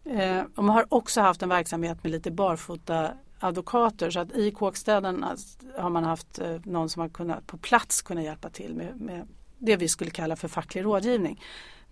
Eh, 0.04 0.42
de 0.54 0.68
har 0.68 0.86
också 0.88 1.20
haft 1.20 1.42
en 1.42 1.48
verksamhet 1.48 2.04
med 2.04 2.12
lite 2.12 2.30
barfota 2.30 3.10
advokater 3.38 4.10
så 4.10 4.20
att 4.20 4.32
i 4.32 4.50
kåkstäderna 4.50 5.36
har 5.78 5.90
man 5.90 6.04
haft 6.04 6.38
eh, 6.38 6.56
någon 6.64 6.88
som 6.88 7.02
har 7.02 7.08
kunnat 7.08 7.46
på 7.46 7.58
plats 7.58 8.02
kunna 8.02 8.22
hjälpa 8.22 8.50
till 8.50 8.74
med, 8.74 9.00
med 9.00 9.28
det 9.58 9.76
vi 9.76 9.88
skulle 9.88 10.10
kalla 10.10 10.36
för 10.36 10.48
facklig 10.48 10.84
rådgivning. 10.84 11.40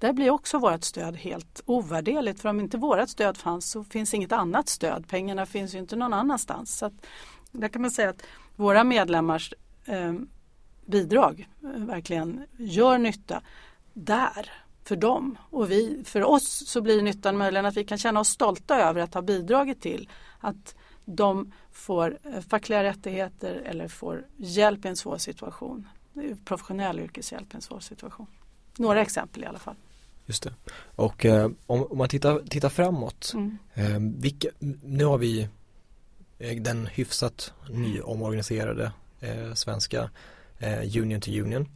Där 0.00 0.12
blir 0.12 0.30
också 0.30 0.58
vårt 0.58 0.84
stöd 0.84 1.16
helt 1.16 1.60
ovärderligt 1.66 2.40
för 2.40 2.48
om 2.48 2.60
inte 2.60 2.78
vårt 2.78 3.08
stöd 3.08 3.36
fanns 3.36 3.70
så 3.70 3.84
finns 3.84 4.14
inget 4.14 4.32
annat 4.32 4.68
stöd. 4.68 5.08
Pengarna 5.08 5.46
finns 5.46 5.74
ju 5.74 5.78
inte 5.78 5.96
någon 5.96 6.12
annanstans. 6.12 6.78
Så 6.78 6.86
att, 6.86 6.92
där 7.52 7.68
kan 7.68 7.82
man 7.82 7.90
säga 7.90 8.10
att 8.10 8.22
våra 8.56 8.84
medlemmars 8.84 9.54
eh, 9.84 10.14
bidrag 10.86 11.48
eh, 11.62 11.84
verkligen 11.84 12.46
gör 12.58 12.98
nytta 12.98 13.42
där 13.92 14.50
för 14.84 14.96
dem. 14.96 15.38
Och 15.50 15.70
vi, 15.70 16.02
för 16.04 16.24
oss 16.24 16.68
så 16.68 16.80
blir 16.80 17.02
nyttan 17.02 17.36
möjligen 17.36 17.66
att 17.66 17.76
vi 17.76 17.84
kan 17.84 17.98
känna 17.98 18.20
oss 18.20 18.28
stolta 18.28 18.80
över 18.80 19.00
att 19.00 19.14
ha 19.14 19.22
bidragit 19.22 19.80
till 19.80 20.08
att 20.40 20.74
de 21.04 21.52
får 21.72 22.18
eh, 22.22 22.40
fackliga 22.40 22.82
rättigheter 22.84 23.62
eller 23.64 23.88
får 23.88 24.26
hjälp 24.36 24.84
i 24.84 24.88
en 24.88 24.96
svår 24.96 25.18
situation. 25.18 25.88
Professionell 26.44 26.98
yrkeshjälp 26.98 27.52
i 27.52 27.56
en 27.56 27.62
svår 27.62 27.80
situation. 27.80 28.26
Några 28.76 29.00
exempel 29.00 29.42
i 29.42 29.46
alla 29.46 29.58
fall. 29.58 29.76
Just 30.30 30.42
det. 30.42 30.52
Och 30.96 31.24
eh, 31.24 31.50
om, 31.66 31.86
om, 31.90 31.98
man 31.98 32.08
tittar, 32.08 32.40
tittar 32.50 32.68
framåt, 32.68 33.32
mm. 33.34 33.58
eh, 33.74 34.20
vilka, 34.22 34.48
nu 34.82 35.04
har 35.04 35.18
vi 35.18 35.48
eh, 36.38 36.56
den 36.56 36.86
hyfsat 36.86 37.52
nyomorganiserade 37.70 38.92
eh, 39.20 39.54
svenska 39.54 40.10
eh, 40.58 40.96
Union 41.02 41.20
to 41.20 41.30
Union. 41.30 41.68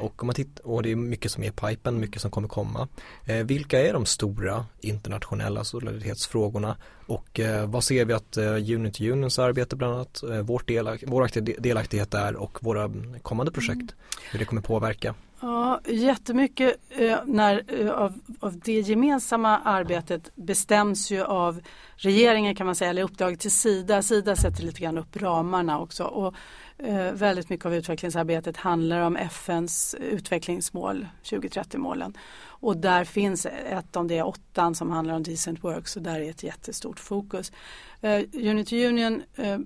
Och, 0.00 0.22
om 0.22 0.26
man 0.26 0.34
tittar, 0.34 0.66
och 0.66 0.82
det 0.82 0.90
är 0.92 0.96
mycket 0.96 1.32
som 1.32 1.42
är 1.42 1.48
i 1.48 1.50
pipen, 1.50 2.00
mycket 2.00 2.22
som 2.22 2.30
kommer 2.30 2.48
komma. 2.48 2.88
Eh, 3.24 3.46
vilka 3.46 3.80
är 3.80 3.92
de 3.92 4.06
stora 4.06 4.66
internationella 4.80 5.64
solidaritetsfrågorna 5.64 6.76
och 7.06 7.40
vad 7.66 7.84
ser 7.84 8.04
vi 8.04 8.12
att 8.12 8.36
Union 8.36 8.92
to 8.92 9.04
Unions 9.04 9.38
arbete 9.38 9.76
bland 9.76 9.94
annat, 9.94 10.22
vårt 10.42 10.68
delak 10.68 11.04
vår 11.06 11.60
delaktighet 11.60 12.14
är 12.14 12.36
och 12.36 12.58
våra 12.60 12.90
kommande 13.22 13.52
projekt, 13.52 13.80
mm. 13.80 13.94
hur 14.30 14.38
det 14.38 14.44
kommer 14.44 14.62
påverka? 14.62 15.14
Ja, 15.40 15.80
jättemycket 15.84 16.76
eh, 16.88 17.18
när, 17.26 17.80
eh, 17.80 17.90
av, 17.90 18.20
av 18.40 18.58
det 18.58 18.80
gemensamma 18.80 19.58
arbetet 19.58 20.30
bestäms 20.34 21.10
ju 21.10 21.24
av 21.24 21.60
regeringen 21.96 22.54
kan 22.54 22.66
man 22.66 22.74
säga, 22.74 22.90
eller 22.90 23.02
uppdraget 23.02 23.40
till 23.40 23.50
Sida. 23.50 24.02
Sida 24.02 24.36
sätter 24.36 24.62
lite 24.62 24.80
grann 24.80 24.98
upp 24.98 25.16
ramarna 25.16 25.80
också. 25.80 26.04
Och, 26.04 26.34
eh, 26.78 27.12
väldigt 27.12 27.48
mycket 27.48 27.66
av 27.66 27.74
utvecklingsarbetet 27.74 28.56
handlar 28.56 29.00
om 29.00 29.16
FNs 29.16 29.94
utvecklingsmål, 29.94 31.06
2030-målen. 31.22 32.16
Och 32.60 32.76
där 32.76 33.04
finns 33.04 33.46
ett 33.46 33.96
om 33.96 34.08
det 34.08 34.18
är 34.18 34.26
åttan 34.26 34.74
som 34.74 34.90
handlar 34.90 35.14
om 35.14 35.22
decent 35.22 35.64
work, 35.64 35.88
så 35.88 36.00
där 36.00 36.20
är 36.20 36.30
ett 36.30 36.42
jättestort 36.42 37.00
fokus. 37.00 37.52
Eh, 38.00 38.22
Unity 38.32 38.86
Union 38.86 39.22
eh, 39.36 39.58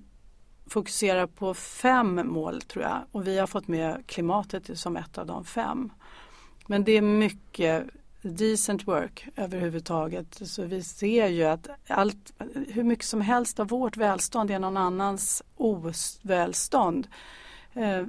fokuserar 0.72 1.26
på 1.26 1.54
fem 1.54 2.20
mål 2.24 2.62
tror 2.62 2.84
jag 2.84 3.02
och 3.12 3.26
vi 3.26 3.38
har 3.38 3.46
fått 3.46 3.68
med 3.68 4.06
klimatet 4.06 4.78
som 4.78 4.96
ett 4.96 5.18
av 5.18 5.26
de 5.26 5.44
fem. 5.44 5.92
Men 6.66 6.84
det 6.84 6.92
är 6.92 7.02
mycket 7.02 7.84
decent 8.22 8.88
work 8.88 9.28
överhuvudtaget. 9.36 10.48
Så 10.48 10.64
vi 10.64 10.82
ser 10.82 11.28
ju 11.28 11.44
att 11.44 11.68
allt, 11.86 12.32
hur 12.68 12.82
mycket 12.82 13.04
som 13.04 13.20
helst 13.20 13.60
av 13.60 13.68
vårt 13.68 13.96
välstånd 13.96 14.50
är 14.50 14.58
någon 14.58 14.76
annans 14.76 15.42
ovälstånd. 15.56 17.08
Eh, 17.72 18.06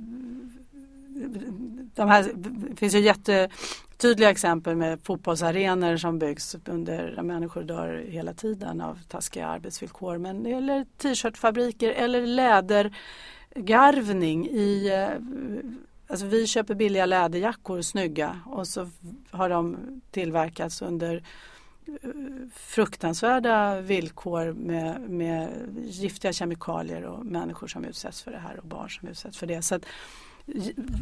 de 1.95 2.09
här, 2.09 2.31
det 2.35 2.75
finns 2.75 2.95
ju 2.95 2.99
jättetydliga 2.99 4.29
exempel 4.29 4.75
med 4.75 4.99
fotbollsarenor 5.03 5.97
som 5.97 6.19
byggs 6.19 6.55
under 6.65 7.11
där 7.15 7.23
människor 7.23 7.63
dör 7.63 8.05
hela 8.07 8.33
tiden 8.33 8.81
av 8.81 8.99
taskiga 9.07 9.47
arbetsvillkor. 9.47 10.17
Men, 10.17 10.45
eller 10.45 10.85
t-shirtfabriker 10.97 11.91
eller 11.91 12.27
lädergarvning 12.27 14.47
i 14.47 14.87
eh, 14.87 15.09
Alltså 16.07 16.25
vi 16.25 16.47
köper 16.47 16.75
billiga 16.75 17.05
läderjackor, 17.05 17.81
snygga 17.81 18.39
och 18.45 18.67
så 18.67 18.89
har 19.31 19.49
de 19.49 19.77
tillverkats 20.11 20.81
under 20.81 21.23
eh, 21.87 22.09
fruktansvärda 22.53 23.81
villkor 23.81 24.53
med, 24.53 25.09
med 25.09 25.49
giftiga 25.85 26.33
kemikalier 26.33 27.03
och 27.03 27.25
människor 27.25 27.67
som 27.67 27.85
utsätts 27.85 28.21
för 28.21 28.31
det 28.31 28.37
här 28.37 28.57
och 28.57 28.67
barn 28.67 28.89
som 28.89 29.07
utsätts 29.07 29.37
för 29.37 29.47
det. 29.47 29.61
Så 29.61 29.75
att, 29.75 29.85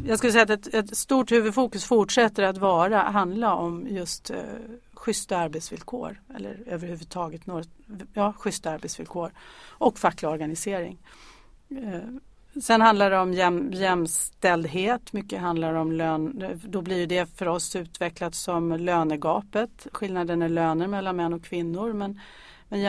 jag 0.06 0.18
skulle 0.18 0.32
säga 0.32 0.42
att 0.42 0.50
ett, 0.50 0.74
ett, 0.74 0.96
stort 0.96 1.32
huvudfokus 1.32 1.84
fortsätter 1.84 2.42
att 2.42 2.58
vara, 2.58 2.98
handla 2.98 3.54
om 3.54 3.86
just 3.90 4.30
eh, 4.30 4.36
schyssta 4.94 5.36
arbetsvillkor 5.36 6.20
eller 6.34 6.62
överhuvudtaget 6.66 7.46
några, 7.46 7.64
ja, 8.14 8.32
schyssta 8.38 8.70
arbetsvillkor 8.70 9.32
och 9.68 9.98
facklig 9.98 10.30
organisering. 10.30 10.98
Eh, 11.70 12.00
sen 12.62 12.80
handlar 12.80 13.10
det 13.10 13.18
om 13.18 13.34
jäm, 13.34 13.70
jämställdhet, 13.72 15.12
mycket 15.12 15.40
handlar 15.40 15.74
om 15.74 15.92
lön. 15.92 16.60
Då 16.64 16.82
blir 16.82 17.06
det 17.06 17.26
för 17.26 17.48
oss 17.48 17.76
utvecklat 17.76 18.34
som 18.34 18.72
lönegapet, 18.72 19.86
skillnaden 19.92 20.42
i 20.42 20.48
löner 20.48 20.86
mellan 20.86 21.16
män 21.16 21.32
och 21.32 21.44
kvinnor. 21.44 21.92
Men, 21.92 22.20
men 22.68 22.80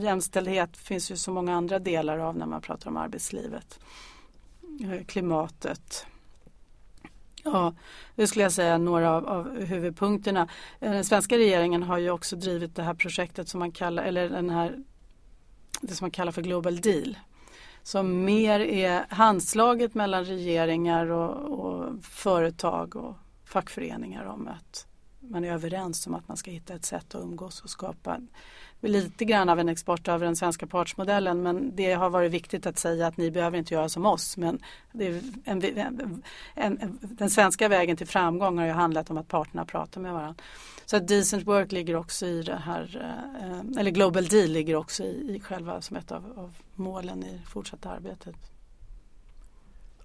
jämställdhet 0.00 0.76
finns 0.76 1.10
ju 1.10 1.16
så 1.16 1.32
många 1.32 1.56
andra 1.56 1.78
delar 1.78 2.18
av 2.18 2.36
när 2.36 2.46
man 2.46 2.60
pratar 2.60 2.90
om 2.90 2.96
arbetslivet. 2.96 3.80
Eh, 4.80 5.04
klimatet. 5.04 6.06
Ja, 7.44 7.74
det 8.14 8.26
skulle 8.26 8.42
jag 8.42 8.52
säga 8.52 8.78
några 8.78 9.10
av, 9.10 9.26
av, 9.26 9.60
huvudpunkterna. 9.60 10.48
Eh, 10.80 10.90
den 10.90 11.04
svenska 11.04 11.38
regeringen 11.38 11.82
har 11.82 11.98
ju 11.98 12.10
också 12.10 12.36
drivit 12.36 12.76
det 12.76 12.82
här 12.82 12.94
projektet 12.94 13.48
som 13.48 13.58
man 13.58 13.72
kallar, 13.72 14.02
eller 14.02 14.28
den 14.28 14.50
här, 14.50 14.84
det 15.80 15.94
som 15.94 16.04
man 16.04 16.10
kallar 16.10 16.32
för 16.32 16.42
Global 16.42 16.80
Deal. 16.80 17.18
Som 17.82 18.24
mer 18.24 18.60
är 18.60 19.06
handslaget 19.08 19.94
mellan 19.94 20.24
regeringar 20.24 21.06
och, 21.06 21.60
och 21.60 22.04
företag 22.04 22.96
och 22.96 23.16
fackföreningar 23.44 24.24
om 24.24 24.48
att 24.48 24.86
man 25.20 25.44
är 25.44 25.52
överens 25.52 26.06
om 26.06 26.14
att 26.14 26.28
man 26.28 26.36
ska 26.36 26.50
hitta 26.50 26.74
ett 26.74 26.84
sätt 26.84 27.14
att 27.14 27.22
umgås 27.22 27.60
och 27.60 27.70
skapa 27.70 28.20
lite 28.80 29.24
grann 29.24 29.48
av 29.48 29.60
en 29.60 29.68
export 29.68 30.08
av 30.08 30.20
den 30.20 30.36
svenska 30.36 30.66
partsmodellen 30.66 31.42
men 31.42 31.76
det 31.76 31.92
har 31.92 32.10
varit 32.10 32.32
viktigt 32.32 32.66
att 32.66 32.78
säga 32.78 33.06
att 33.06 33.16
ni 33.16 33.30
behöver 33.30 33.58
inte 33.58 33.74
göra 33.74 33.88
som 33.88 34.06
oss 34.06 34.36
men 34.36 34.58
en, 35.44 35.62
en, 35.64 36.22
en, 36.54 36.98
den 37.00 37.30
svenska 37.30 37.68
vägen 37.68 37.96
till 37.96 38.06
framgång 38.06 38.58
har 38.58 38.66
ju 38.66 38.72
handlat 38.72 39.10
om 39.10 39.18
att 39.18 39.28
parterna 39.28 39.64
pratar 39.64 40.00
med 40.00 40.12
varandra. 40.12 40.42
Så 40.86 40.96
att 40.96 41.08
decent 41.08 41.46
work 41.46 41.72
ligger 41.72 41.96
också 41.96 42.26
i 42.26 42.42
det 42.42 42.56
här, 42.56 43.00
eh, 43.00 43.50
eh, 43.50 43.80
eller 43.80 43.90
global 43.90 44.26
deal 44.26 44.48
ligger 44.48 44.76
också 44.76 45.02
i, 45.02 45.36
i 45.36 45.40
själva 45.40 45.80
som 45.80 45.96
ett 45.96 46.12
av, 46.12 46.24
av 46.36 46.54
målen 46.74 47.24
i 47.24 47.40
fortsatta 47.46 47.88
arbetet. 47.90 48.36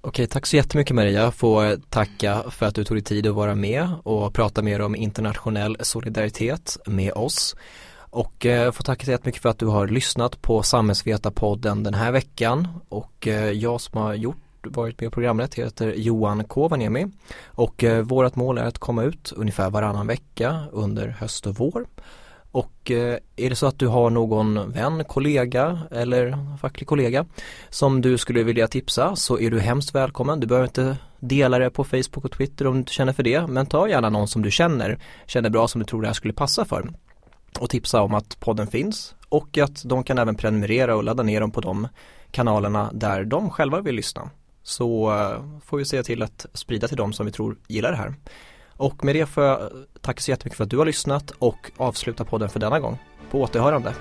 Okej, 0.02 0.28
tack 0.28 0.46
så 0.46 0.56
jättemycket 0.56 0.96
Maria. 0.96 1.32
Får 1.32 1.76
tacka 1.90 2.44
för 2.50 2.66
att 2.66 2.76
du 2.76 2.84
tog 2.84 2.98
dig 2.98 3.04
tid 3.04 3.28
att 3.28 3.36
vara 3.36 3.56
med 3.56 3.90
och 4.04 4.34
prata 4.34 4.62
mer 4.62 4.82
om 4.82 4.96
internationell 4.96 5.78
solidaritet 5.80 6.78
med 6.86 7.14
oss. 7.14 7.56
Och 8.14 8.46
eh, 8.46 8.72
får 8.72 8.84
tacka 8.84 9.06
så 9.06 9.12
jättemycket 9.12 9.42
för 9.42 9.50
att 9.50 9.60
du 9.60 9.66
har 9.66 9.88
lyssnat 9.88 10.42
på 10.42 10.64
Samhällsvetarpodden 10.64 11.84
den 11.84 11.94
här 11.94 12.12
veckan 12.12 12.68
och 12.90 13.28
eh, 13.28 13.52
jag 13.52 13.82
som 13.82 14.02
har 14.02 14.14
gjort 14.14 14.38
varit 14.64 15.02
med 15.02 15.08
i 15.08 15.10
programmet 15.10 15.54
heter 15.54 15.94
Johan 15.94 16.44
Kovaniemi 16.44 17.08
och 17.46 17.84
eh, 17.84 18.02
vårt 18.02 18.36
mål 18.36 18.58
är 18.58 18.64
att 18.64 18.78
komma 18.78 19.04
ut 19.04 19.34
ungefär 19.36 19.70
varannan 19.70 20.08
vecka 20.08 20.64
under 20.72 21.08
höst 21.08 21.48
och 21.48 21.56
vår. 21.56 21.86
Och 22.52 22.92
eh, 22.92 23.18
är 23.36 23.50
det 23.50 23.56
så 23.56 23.68
att 23.68 23.80
du 23.80 23.88
har 23.88 24.10
någon 24.10 24.72
vän, 24.72 25.04
kollega 25.04 25.80
eller 25.92 26.58
facklig 26.58 26.88
kollega 26.88 27.26
som 27.70 28.02
du 28.02 28.18
skulle 28.18 28.44
vilja 28.44 28.68
tipsa 28.68 29.16
så 29.16 29.40
är 29.40 29.52
du 29.52 29.60
hemskt 29.60 29.96
välkommen. 29.96 30.40
Du 30.40 30.48
behöver 30.48 30.68
inte 30.68 30.98
dela 31.20 31.60
det 31.60 31.70
på 31.70 31.84
Facebook 31.84 32.26
och 32.26 32.32
Twitter 32.32 32.68
om 32.68 32.74
du 32.74 32.80
inte 32.80 32.94
känner 32.94 33.14
för 33.14 33.24
det 33.24 33.48
men 33.48 33.66
ta 33.66 33.90
gärna 33.90 34.10
någon 34.10 34.28
som 34.28 34.42
du 34.42 34.52
känner, 34.52 35.00
känner 35.26 35.50
bra 35.50 35.68
som 35.68 35.80
du 35.80 35.86
tror 35.86 36.02
det 36.02 36.08
här 36.08 36.14
skulle 36.14 36.34
passa 36.34 36.66
för 36.66 36.90
och 37.58 37.70
tipsa 37.70 38.02
om 38.02 38.14
att 38.14 38.40
podden 38.40 38.68
finns 38.68 39.16
och 39.30 39.58
att 39.58 39.84
de 39.86 40.04
kan 40.04 40.18
även 40.18 40.36
prenumerera 40.36 40.96
och 40.96 41.04
ladda 41.04 41.24
ner 41.24 41.42
dem 41.42 41.52
på 41.52 41.62
de 41.62 41.88
kanalerna 42.32 42.90
där 42.94 43.24
de 43.24 43.50
själva 43.50 43.82
vill 43.82 43.96
lyssna. 43.96 44.30
Så 44.64 45.12
eh, 45.12 45.60
får 45.66 45.78
vi 45.78 45.86
se 45.86 46.04
till 46.04 46.24
att 46.24 46.46
sprida 46.54 46.88
till 46.88 46.98
dem 46.98 47.14
som 47.14 47.26
vi 47.26 47.32
tror 47.32 47.58
gillar 47.68 47.92
det 47.92 47.98
här. 47.98 48.14
Och 48.78 49.06
med 49.06 49.16
det 49.16 49.26
får 49.26 49.44
jag 49.44 49.72
tacka 50.02 50.22
så 50.22 50.32
jättemycket 50.32 50.58
för 50.58 50.64
att 50.64 50.70
du 50.70 50.78
har 50.78 50.86
lyssnat 50.86 51.32
och 51.32 51.72
avsluta 51.78 52.26
podden 52.26 52.50
för 52.50 52.60
denna 52.60 52.80
gång. 52.80 52.98
På 53.32 53.42
återhörande. 53.42 53.94